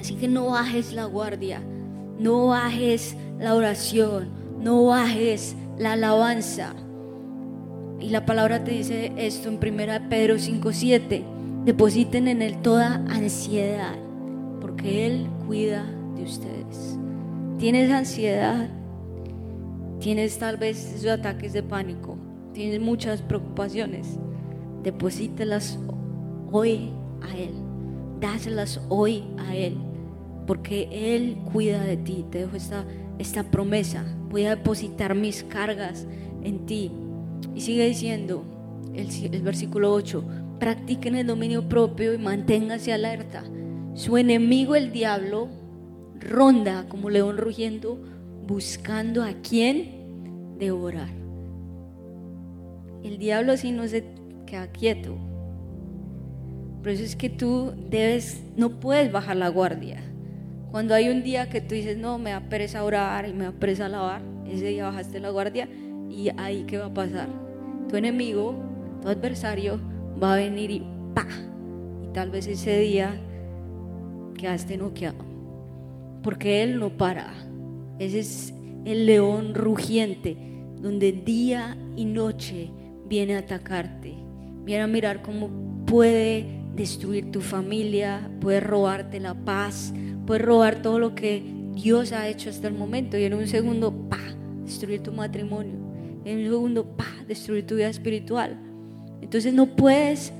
Así 0.00 0.14
que 0.14 0.26
no 0.26 0.46
bajes 0.46 0.94
la 0.94 1.04
guardia, 1.04 1.60
no 2.18 2.46
bajes 2.46 3.14
la 3.38 3.54
oración, 3.54 4.30
no 4.58 4.86
bajes 4.86 5.54
la 5.76 5.92
alabanza. 5.92 6.74
Y 8.00 8.08
la 8.08 8.24
palabra 8.24 8.64
te 8.64 8.72
dice 8.72 9.12
esto 9.16 9.48
en 9.48 9.58
1 9.58 10.08
Pedro 10.08 10.38
5:7. 10.38 11.22
Depositen 11.64 12.28
en 12.28 12.42
Él 12.42 12.62
toda 12.62 12.94
ansiedad, 13.08 13.94
porque 14.60 15.06
Él 15.06 15.26
cuida 15.46 15.84
de 16.16 16.22
ustedes. 16.22 16.98
¿Tienes 17.58 17.90
ansiedad? 17.90 18.68
¿Tienes 19.98 20.38
tal 20.38 20.56
vez 20.56 20.94
esos 20.94 21.10
ataques 21.10 21.52
de 21.52 21.62
pánico? 21.62 22.16
tienes 22.52 22.80
muchas 22.80 23.22
preocupaciones, 23.22 24.18
deposítelas 24.82 25.78
hoy 26.50 26.90
a 27.22 27.36
Él, 27.36 27.52
dáselas 28.20 28.80
hoy 28.88 29.24
a 29.38 29.54
Él, 29.54 29.76
porque 30.46 30.88
Él 30.90 31.38
cuida 31.52 31.82
de 31.84 31.96
ti. 31.96 32.24
Te 32.30 32.40
dejo 32.40 32.56
esta, 32.56 32.84
esta 33.18 33.44
promesa. 33.44 34.04
Voy 34.28 34.44
a 34.44 34.56
depositar 34.56 35.14
mis 35.14 35.44
cargas 35.44 36.06
en 36.42 36.66
ti. 36.66 36.90
Y 37.54 37.60
sigue 37.60 37.86
diciendo 37.86 38.44
el, 38.94 39.08
el 39.32 39.42
versículo 39.42 39.92
8, 39.92 40.24
practiquen 40.58 41.16
el 41.16 41.26
dominio 41.26 41.68
propio 41.68 42.14
y 42.14 42.18
manténganse 42.18 42.92
alerta. 42.92 43.44
Su 43.94 44.16
enemigo, 44.18 44.76
el 44.76 44.92
diablo, 44.92 45.48
ronda 46.20 46.86
como 46.88 47.10
león 47.10 47.38
rugiendo, 47.38 47.98
buscando 48.46 49.24
a 49.24 49.32
quien 49.34 50.56
devorar. 50.58 51.08
El 53.02 53.18
diablo 53.18 53.52
así 53.52 53.72
no 53.72 53.88
se 53.88 54.04
queda 54.46 54.68
quieto. 54.68 55.16
Por 56.82 56.90
eso 56.90 57.04
es 57.04 57.16
que 57.16 57.30
tú 57.30 57.72
debes, 57.90 58.42
no 58.56 58.80
puedes 58.80 59.10
bajar 59.10 59.36
la 59.36 59.48
guardia. 59.48 60.02
Cuando 60.70 60.94
hay 60.94 61.08
un 61.08 61.22
día 61.22 61.48
que 61.48 61.60
tú 61.60 61.74
dices, 61.74 61.96
no, 61.98 62.18
me 62.18 62.30
da 62.30 62.40
pereza 62.48 62.84
orar 62.84 63.28
y 63.28 63.32
me 63.32 63.44
da 63.44 63.52
pereza 63.52 63.88
lavar, 63.88 64.22
ese 64.46 64.66
día 64.66 64.86
bajaste 64.86 65.20
la 65.20 65.30
guardia 65.30 65.68
y 66.10 66.30
ahí 66.36 66.64
qué 66.66 66.78
va 66.78 66.86
a 66.86 66.94
pasar. 66.94 67.28
Tu 67.88 67.96
enemigo, 67.96 68.54
tu 69.00 69.08
adversario 69.08 69.80
va 70.22 70.34
a 70.34 70.36
venir 70.36 70.70
y 70.70 70.82
pa. 71.14 71.26
Y 72.04 72.12
tal 72.12 72.30
vez 72.30 72.46
ese 72.46 72.78
día 72.78 73.18
quedaste 74.36 74.76
noqueado. 74.76 75.24
Porque 76.22 76.62
él 76.62 76.78
no 76.78 76.90
para. 76.90 77.32
Ese 77.98 78.18
es 78.20 78.54
el 78.84 79.06
león 79.06 79.54
rugiente, 79.54 80.36
donde 80.80 81.12
día 81.12 81.76
y 81.96 82.04
noche 82.04 82.70
viene 83.08 83.36
a 83.36 83.40
atacarte, 83.40 84.14
viene 84.64 84.82
a 84.82 84.86
mirar 84.86 85.22
cómo 85.22 85.50
puede 85.86 86.46
destruir 86.74 87.30
tu 87.30 87.40
familia, 87.40 88.30
puede 88.40 88.60
robarte 88.60 89.20
la 89.20 89.34
paz, 89.34 89.92
puede 90.26 90.40
robar 90.40 90.82
todo 90.82 90.98
lo 90.98 91.14
que 91.14 91.42
Dios 91.74 92.12
ha 92.12 92.28
hecho 92.28 92.48
hasta 92.50 92.68
el 92.68 92.74
momento 92.74 93.18
y 93.18 93.24
en 93.24 93.34
un 93.34 93.46
segundo, 93.46 93.92
pa, 94.08 94.20
destruir 94.64 95.02
tu 95.02 95.12
matrimonio, 95.12 95.74
en 96.24 96.38
un 96.38 96.44
segundo, 96.44 96.84
pa, 96.96 97.06
destruir 97.26 97.66
tu 97.66 97.76
vida 97.76 97.88
espiritual. 97.88 98.58
Entonces 99.20 99.52
no 99.54 99.66
puedes 99.76 100.32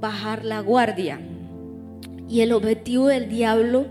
bajar 0.00 0.44
la 0.44 0.60
guardia. 0.60 1.20
Y 2.28 2.40
el 2.40 2.52
objetivo 2.52 3.06
del 3.08 3.28
diablo 3.28 3.86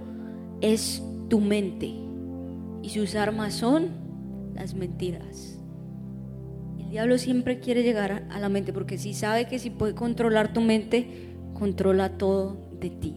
es 0.62 1.04
tu 1.30 1.40
mente. 1.40 1.94
Y 2.82 2.90
sus 2.90 3.16
armas 3.16 3.54
son 3.54 3.90
las 4.56 4.74
mentiras. 4.74 5.60
El 6.80 6.90
diablo 6.90 7.18
siempre 7.18 7.60
quiere 7.60 7.84
llegar 7.84 8.26
a 8.30 8.40
la 8.40 8.50
mente 8.50 8.74
porque 8.74 8.98
si 8.98 9.14
sabe 9.14 9.46
que 9.46 9.60
si 9.60 9.70
puede 9.70 9.94
controlar 9.94 10.54
tu 10.54 10.62
mente, 10.62 11.36
controla 11.54 12.18
todo 12.18 12.58
de 12.80 12.90
ti. 12.90 13.16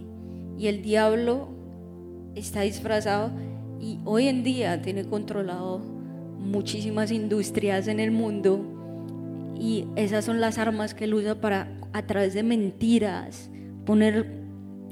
Y 0.58 0.66
el 0.66 0.82
diablo 0.82 1.48
está 2.34 2.62
disfrazado 2.62 3.30
y 3.80 3.98
hoy 4.04 4.28
en 4.28 4.44
día 4.44 4.82
tiene 4.82 5.04
controlado 5.04 5.91
muchísimas 6.42 7.10
industrias 7.10 7.88
en 7.88 8.00
el 8.00 8.10
mundo 8.10 8.64
y 9.58 9.86
esas 9.96 10.24
son 10.24 10.40
las 10.40 10.58
armas 10.58 10.94
que 10.94 11.04
él 11.04 11.14
usa 11.14 11.40
para 11.40 11.68
a 11.92 12.02
través 12.02 12.34
de 12.34 12.42
mentiras 12.42 13.50
poner 13.84 14.42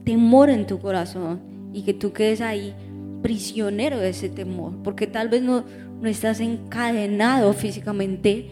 temor 0.04 0.50
en 0.50 0.66
tu 0.66 0.78
corazón 0.78 1.40
y 1.72 1.82
que 1.82 1.94
tú 1.94 2.12
quedes 2.12 2.40
ahí 2.40 2.74
prisionero 3.22 3.98
de 3.98 4.10
ese 4.10 4.28
temor, 4.28 4.74
porque 4.82 5.06
tal 5.06 5.28
vez 5.28 5.42
no, 5.42 5.64
no 6.00 6.08
estás 6.08 6.40
encadenado 6.40 7.52
físicamente, 7.52 8.48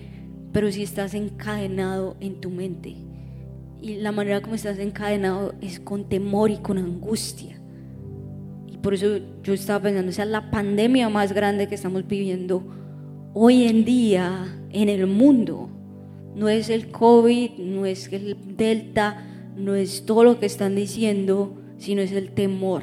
pero 0.53 0.71
si 0.71 0.83
estás 0.83 1.15
encadenado 1.15 2.17
en 2.21 2.41
tu 2.41 2.51
mente. 2.51 2.97
Y 3.81 3.97
la 3.97 4.13
manera 4.13 4.41
como 4.41 4.57
estás 4.57 4.79
encadenado 4.79 5.55
es 5.61 5.81
con 5.81 6.09
temor 6.09 6.51
y 6.51 6.59
con 6.59 6.79
angustia. 6.79 7.61
Y 8.67 8.77
por 8.79 8.95
eso 8.95 9.19
yo 9.43 9.55
estaba 9.55 9.83
pensando, 9.83 10.11
esa 10.11 10.25
es 10.25 10.29
la 10.29 10.51
pandemia 10.51 11.09
más 11.09 11.33
grande 11.33 11.69
que 11.69 11.75
estamos 11.77 12.07
viviendo 12.07 12.65
hoy 13.41 13.69
en 13.69 13.85
día 13.85 14.53
en 14.73 14.89
el 14.89 15.07
mundo. 15.07 15.69
No 16.35 16.49
es 16.49 16.71
el 16.71 16.91
COVID, 16.91 17.53
no 17.59 17.87
es 17.87 18.13
el 18.13 18.37
Delta, 18.57 19.25
no 19.57 19.77
es 19.77 20.05
todo 20.05 20.25
lo 20.25 20.41
que 20.41 20.47
están 20.47 20.75
diciendo, 20.75 21.57
sino 21.77 22.03
es 22.03 22.11
el 22.11 22.33
temor. 22.33 22.83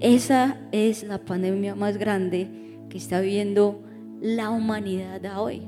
Esa 0.00 0.58
es 0.72 1.04
la 1.04 1.24
pandemia 1.24 1.74
más 1.74 1.96
grande 1.96 2.48
que 2.90 2.98
está 2.98 3.22
viviendo 3.22 3.82
la 4.20 4.50
humanidad 4.50 5.22
hoy. 5.40 5.62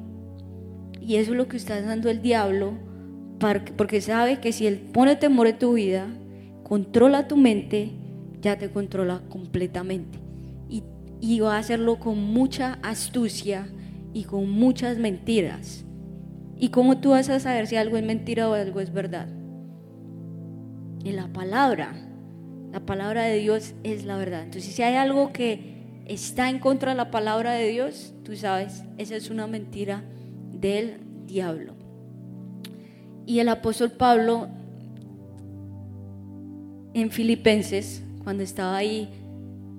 Y 1.00 1.16
eso 1.16 1.32
es 1.32 1.38
lo 1.38 1.48
que 1.48 1.56
está 1.56 1.80
dando 1.80 2.10
el 2.10 2.20
diablo, 2.20 2.74
porque 3.78 4.02
sabe 4.02 4.38
que 4.38 4.52
si 4.52 4.66
él 4.66 4.80
pone 4.92 5.16
temor 5.16 5.46
en 5.46 5.58
tu 5.58 5.74
vida, 5.74 6.08
controla 6.62 7.26
tu 7.26 7.38
mente, 7.38 7.92
ya 8.42 8.58
te 8.58 8.70
controla 8.70 9.22
completamente. 9.30 10.18
Y, 10.68 10.82
y 11.22 11.40
va 11.40 11.56
a 11.56 11.60
hacerlo 11.60 11.98
con 11.98 12.18
mucha 12.18 12.78
astucia 12.82 13.66
y 14.14 14.24
con 14.24 14.48
muchas 14.48 14.96
mentiras. 14.96 15.84
¿Y 16.56 16.68
cómo 16.68 16.98
tú 16.98 17.10
vas 17.10 17.28
a 17.28 17.40
saber 17.40 17.66
si 17.66 17.76
algo 17.76 17.96
es 17.96 18.04
mentira 18.04 18.48
o 18.48 18.54
algo 18.54 18.80
es 18.80 18.92
verdad? 18.92 19.28
En 21.04 21.16
la 21.16 21.30
palabra. 21.32 21.92
La 22.72 22.80
palabra 22.80 23.24
de 23.24 23.38
Dios 23.38 23.74
es 23.82 24.04
la 24.04 24.16
verdad. 24.16 24.44
Entonces, 24.44 24.72
si 24.74 24.82
hay 24.82 24.94
algo 24.94 25.32
que 25.32 26.02
está 26.06 26.48
en 26.48 26.60
contra 26.60 26.92
de 26.92 26.96
la 26.96 27.10
palabra 27.10 27.52
de 27.52 27.68
Dios, 27.68 28.14
tú 28.24 28.36
sabes, 28.36 28.84
esa 28.98 29.16
es 29.16 29.30
una 29.30 29.46
mentira 29.46 30.02
del 30.52 31.00
diablo. 31.26 31.74
Y 33.26 33.40
el 33.40 33.48
apóstol 33.48 33.90
Pablo 33.90 34.48
en 36.94 37.10
Filipenses, 37.10 38.04
cuando 38.22 38.42
estaba 38.42 38.76
ahí, 38.76 39.08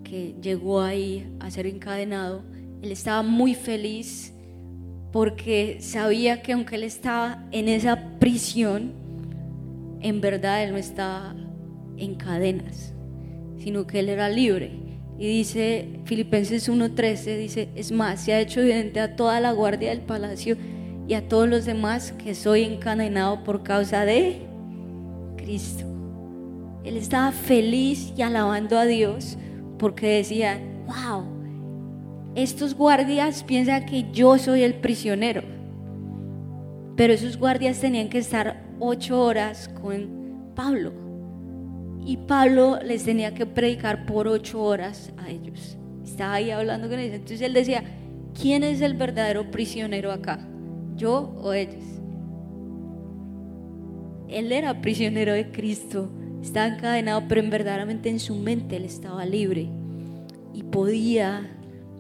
que 0.04 0.36
llegó 0.42 0.82
ahí 0.82 1.34
a 1.40 1.50
ser 1.50 1.68
encadenado, 1.68 2.44
él 2.82 2.92
estaba 2.92 3.24
muy 3.24 3.56
feliz 3.56 4.34
porque 5.12 5.78
sabía 5.80 6.42
que 6.42 6.54
aunque 6.54 6.76
él 6.76 6.84
estaba 6.84 7.48
en 7.52 7.70
esa 7.70 8.20
prisión, 8.20 8.92
en 10.02 10.22
verdad 10.22 10.64
él 10.64 10.72
no 10.72 10.78
estaba 10.78 11.36
en 11.98 12.16
cadenas, 12.16 12.94
sino 13.58 13.88
que 13.88 14.00
él 14.00 14.10
era 14.10 14.30
libre. 14.30 14.72
Y 15.18 15.28
dice 15.28 16.02
Filipenses 16.04 16.70
1:13, 16.70 17.38
dice, 17.38 17.70
es 17.76 17.92
más, 17.92 18.22
se 18.22 18.34
ha 18.34 18.42
hecho 18.42 18.60
evidente 18.60 19.00
a 19.00 19.16
toda 19.16 19.40
la 19.40 19.54
guardia 19.54 19.92
del 19.92 20.02
palacio 20.02 20.58
y 21.08 21.14
a 21.14 21.28
todos 21.28 21.48
los 21.48 21.66
demás 21.66 22.12
que 22.12 22.36
soy 22.36 22.64
encadenado 22.64 23.44
por 23.44 23.64
causa 23.64 24.06
de 24.06 24.42
Cristo. 25.38 25.86
Él 26.84 26.98
estaba 26.98 27.32
feliz 27.32 28.14
y 28.18 28.22
alabando 28.22 28.78
a 28.78 28.86
Dios 28.86 29.38
porque 29.80 30.08
decía, 30.08 30.60
wow, 30.86 31.35
estos 32.36 32.76
guardias 32.76 33.44
piensan 33.44 33.86
que 33.86 34.12
yo 34.12 34.38
soy 34.38 34.64
el 34.64 34.76
prisionero. 34.76 35.42
Pero 36.96 37.14
esos 37.14 37.38
guardias 37.38 37.80
tenían 37.80 38.10
que 38.10 38.20
estar 38.20 38.64
ocho 38.80 39.22
horas 39.22 39.70
con 39.82 40.52
Pablo. 40.56 40.94
Y 42.06 42.18
Pablo 42.18 42.80
les 42.84 43.04
tenía 43.04 43.34
que 43.34 43.46
predicar 43.46 44.06
por 44.06 44.28
ocho 44.28 44.62
horas 44.62 45.12
a 45.18 45.30
ellos. 45.30 45.78
Estaba 46.04 46.36
ahí 46.36 46.52
hablando 46.52 46.88
con 46.88 47.00
ellos. 47.00 47.16
Entonces 47.16 47.42
él 47.42 47.54
decía, 47.54 47.84
¿quién 48.40 48.64
es 48.64 48.82
el 48.82 48.94
verdadero 48.94 49.50
prisionero 49.50 50.12
acá? 50.12 50.48
¿Yo 50.96 51.34
o 51.42 51.54
ellos? 51.54 51.84
Él 54.30 54.52
era 54.52 54.82
prisionero 54.82 55.34
de 55.34 55.52
Cristo 55.52 56.10
estaba 56.46 56.68
encadenado, 56.68 57.24
pero 57.28 57.42
en 57.42 57.50
verdaderamente 57.50 58.10
en 58.10 58.20
su 58.20 58.36
mente 58.36 58.76
él 58.76 58.86
estaba 58.86 59.26
libre 59.26 59.68
y 60.54 60.62
podía 60.62 61.50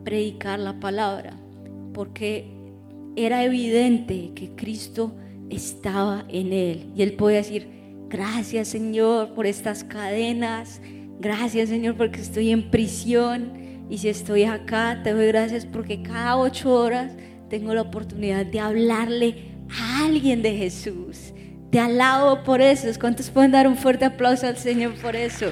predicar 0.05 0.59
la 0.59 0.79
palabra, 0.79 1.33
porque 1.93 2.45
era 3.17 3.43
evidente 3.43 4.31
que 4.33 4.51
Cristo 4.55 5.13
estaba 5.49 6.23
en 6.29 6.53
él 6.53 6.91
y 6.95 7.01
él 7.01 7.13
podía 7.13 7.37
decir, 7.37 7.67
gracias 8.07 8.69
Señor 8.69 9.33
por 9.33 9.45
estas 9.45 9.83
cadenas, 9.83 10.79
gracias 11.19 11.67
Señor 11.69 11.95
porque 11.95 12.21
estoy 12.21 12.51
en 12.51 12.71
prisión 12.71 13.51
y 13.89 13.97
si 13.97 14.07
estoy 14.07 14.43
acá 14.43 15.01
te 15.03 15.11
doy 15.11 15.27
gracias 15.27 15.65
porque 15.65 16.01
cada 16.01 16.37
ocho 16.37 16.73
horas 16.73 17.11
tengo 17.49 17.73
la 17.73 17.81
oportunidad 17.81 18.45
de 18.45 18.59
hablarle 18.61 19.35
a 19.69 20.05
alguien 20.05 20.41
de 20.41 20.55
Jesús 20.55 21.33
te 21.75 21.81
alabo 21.81 22.41
por 22.45 22.61
eso. 22.61 22.87
¿Cuántos 22.97 23.29
pueden 23.29 23.51
dar 23.51 23.67
un 23.67 23.75
fuerte 23.75 24.05
aplauso 24.05 24.47
al 24.47 24.55
Señor 24.55 24.93
por 24.95 25.13
eso? 25.13 25.47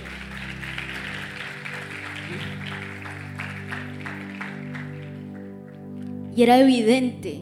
Y 6.35 6.43
era 6.43 6.59
evidente, 6.59 7.41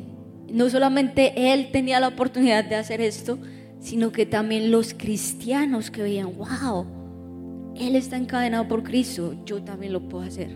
no 0.52 0.70
solamente 0.70 1.54
él 1.54 1.70
tenía 1.72 2.00
la 2.00 2.10
oportunidad 2.10 2.64
de 2.66 2.76
hacer 2.76 3.02
esto, 3.02 3.38
sino 3.80 4.12
que 4.12 4.26
también 4.26 4.72
los 4.72 4.94
cristianos 4.94 5.90
que 5.90 6.02
veían, 6.02 6.32
wow, 6.38 6.86
él 7.76 7.96
está 7.96 8.18
encadenado 8.18 8.68
por 8.68 8.84
Cristo, 8.84 9.36
yo 9.46 9.62
también 9.64 9.94
lo 9.94 10.08
puedo 10.08 10.24
hacer. 10.24 10.56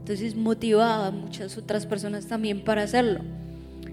Entonces 0.00 0.34
motivaba 0.34 1.08
a 1.08 1.10
muchas 1.10 1.56
otras 1.56 1.86
personas 1.86 2.26
también 2.26 2.64
para 2.64 2.82
hacerlo. 2.82 3.20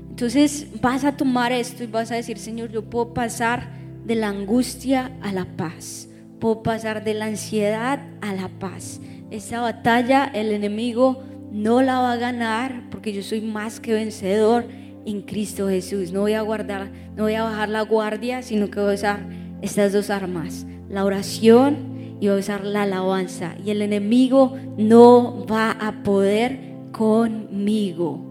Entonces 0.09 0.67
vas 0.81 1.03
a 1.03 1.15
tomar 1.15 1.51
esto 1.51 1.83
y 1.83 1.87
vas 1.87 2.11
a 2.11 2.15
decir, 2.15 2.39
Señor, 2.39 2.71
yo 2.71 2.83
puedo 2.83 3.13
pasar 3.13 3.69
de 4.03 4.15
la 4.15 4.29
angustia 4.29 5.11
a 5.21 5.31
la 5.31 5.45
paz, 5.45 6.07
puedo 6.39 6.63
pasar 6.63 7.03
de 7.03 7.13
la 7.13 7.25
ansiedad 7.25 8.01
a 8.21 8.33
la 8.33 8.47
paz. 8.47 8.99
Esta 9.29 9.59
batalla 9.59 10.31
el 10.33 10.51
enemigo 10.51 11.21
no 11.57 11.81
la 11.81 11.99
va 11.99 12.13
a 12.13 12.17
ganar 12.17 12.83
porque 12.91 13.11
yo 13.11 13.23
soy 13.23 13.41
más 13.41 13.79
que 13.79 13.93
vencedor 13.93 14.65
en 15.05 15.23
Cristo 15.23 15.67
Jesús. 15.67 16.11
No 16.11 16.21
voy 16.21 16.33
a 16.33 16.41
guardar, 16.41 16.91
no 17.15 17.23
voy 17.23 17.33
a 17.33 17.43
bajar 17.43 17.69
la 17.69 17.81
guardia, 17.81 18.43
sino 18.43 18.69
que 18.69 18.79
voy 18.79 18.91
a 18.91 18.95
usar 18.95 19.19
estas 19.63 19.91
dos 19.91 20.11
armas, 20.11 20.67
la 20.87 21.03
oración 21.03 22.17
y 22.19 22.27
voy 22.27 22.37
a 22.37 22.39
usar 22.39 22.63
la 22.63 22.83
alabanza. 22.83 23.55
Y 23.65 23.71
el 23.71 23.81
enemigo 23.81 24.55
no 24.77 25.47
va 25.47 25.71
a 25.71 26.03
poder 26.03 26.59
conmigo. 26.91 28.23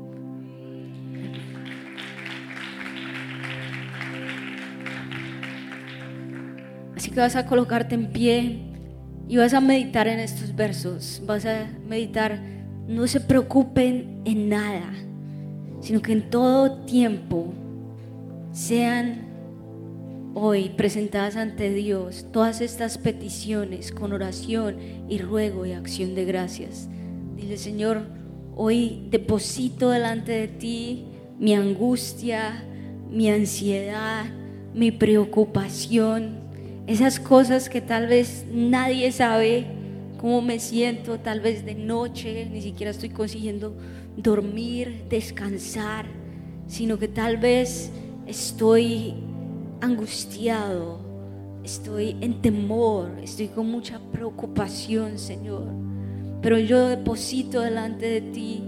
Así 6.96 7.10
que 7.10 7.20
vas 7.20 7.34
a 7.34 7.44
colocarte 7.46 7.96
en 7.96 8.12
pie 8.12 8.62
y 9.28 9.36
vas 9.36 9.52
a 9.52 9.60
meditar 9.60 10.06
en 10.06 10.20
estos 10.20 10.54
versos. 10.54 11.20
Vas 11.26 11.44
a 11.44 11.66
meditar, 11.88 12.40
no 12.88 13.06
se 13.06 13.20
preocupen 13.20 14.22
en 14.24 14.48
nada, 14.48 14.92
sino 15.80 16.02
que 16.02 16.12
en 16.12 16.30
todo 16.30 16.84
tiempo 16.84 17.52
sean 18.52 19.26
hoy 20.34 20.70
presentadas 20.70 21.36
ante 21.36 21.72
Dios 21.72 22.26
todas 22.32 22.60
estas 22.60 22.98
peticiones 22.98 23.92
con 23.92 24.12
oración 24.12 24.76
y 25.08 25.18
ruego 25.18 25.66
y 25.66 25.72
acción 25.72 26.14
de 26.14 26.24
gracias. 26.24 26.88
Dile, 27.36 27.56
Señor, 27.56 28.02
hoy 28.54 29.06
deposito 29.10 29.90
delante 29.90 30.32
de 30.32 30.48
ti 30.48 31.06
mi 31.38 31.54
angustia, 31.54 32.64
mi 33.10 33.30
ansiedad, 33.30 34.24
mi 34.74 34.90
preocupación 34.90 36.46
esas 36.86 37.18
cosas 37.18 37.68
que 37.68 37.80
tal 37.80 38.06
vez 38.06 38.44
nadie 38.52 39.10
sabe 39.10 39.66
cómo 40.18 40.42
me 40.42 40.58
siento, 40.58 41.18
tal 41.18 41.40
vez 41.40 41.64
de 41.64 41.74
noche, 41.74 42.48
ni 42.50 42.62
siquiera 42.62 42.90
estoy 42.90 43.10
consiguiendo 43.10 43.76
dormir, 44.16 45.04
descansar, 45.08 46.06
sino 46.66 46.98
que 46.98 47.08
tal 47.08 47.36
vez 47.36 47.90
estoy 48.26 49.14
angustiado, 49.80 51.00
estoy 51.64 52.16
en 52.20 52.40
temor, 52.40 53.10
estoy 53.22 53.48
con 53.48 53.70
mucha 53.70 54.00
preocupación, 54.12 55.18
Señor. 55.18 55.64
Pero 56.42 56.58
yo 56.58 56.88
deposito 56.88 57.60
delante 57.60 58.06
de 58.06 58.20
ti 58.20 58.62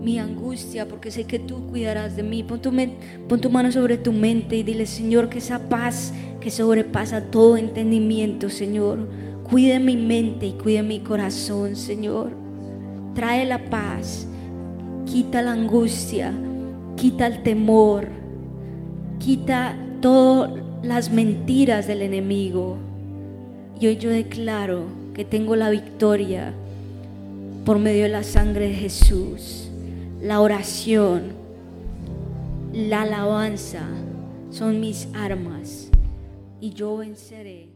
mi 0.00 0.18
angustia, 0.20 0.86
porque 0.86 1.10
sé 1.10 1.24
que 1.24 1.38
tú 1.38 1.66
cuidarás 1.66 2.14
de 2.16 2.22
mí. 2.22 2.44
Pon 2.44 2.60
tu, 2.60 3.50
mano 3.50 3.72
sobre 3.72 3.98
tu 3.98 4.12
mente 4.12 4.56
y 4.56 4.62
dile, 4.62 4.86
Señor, 4.86 5.28
que 5.28 5.38
esa 5.38 5.68
paz 5.68 6.12
que 6.40 6.50
sobrepasa 6.50 7.22
todo 7.22 7.56
entendimiento, 7.56 8.48
Señor, 8.48 9.08
cuide 9.48 9.78
mi 9.78 9.96
mente 9.96 10.46
y 10.46 10.52
cuide 10.52 10.82
mi 10.82 11.00
corazón, 11.00 11.76
Señor. 11.76 12.30
Trae 13.14 13.44
la 13.44 13.70
paz, 13.70 14.26
quita 15.06 15.42
la 15.42 15.52
angustia, 15.52 16.32
quita 16.96 17.26
el 17.26 17.42
temor, 17.42 18.08
quita 19.18 19.76
todas 20.00 20.52
las 20.82 21.10
mentiras 21.10 21.86
del 21.86 22.02
enemigo. 22.02 22.76
Y 23.80 23.86
hoy 23.86 23.96
yo 23.96 24.10
declaro 24.10 24.84
que 25.14 25.24
tengo 25.24 25.56
la 25.56 25.70
victoria 25.70 26.52
por 27.64 27.78
medio 27.78 28.04
de 28.04 28.10
la 28.10 28.22
sangre 28.22 28.68
de 28.68 28.74
Jesús 28.74 29.66
la 30.20 30.40
oración, 30.40 31.34
la 32.72 33.02
alabanza 33.02 33.86
son 34.50 34.80
mis 34.80 35.08
armas 35.14 35.90
y 36.60 36.70
yo 36.70 36.96
venceré. 36.96 37.75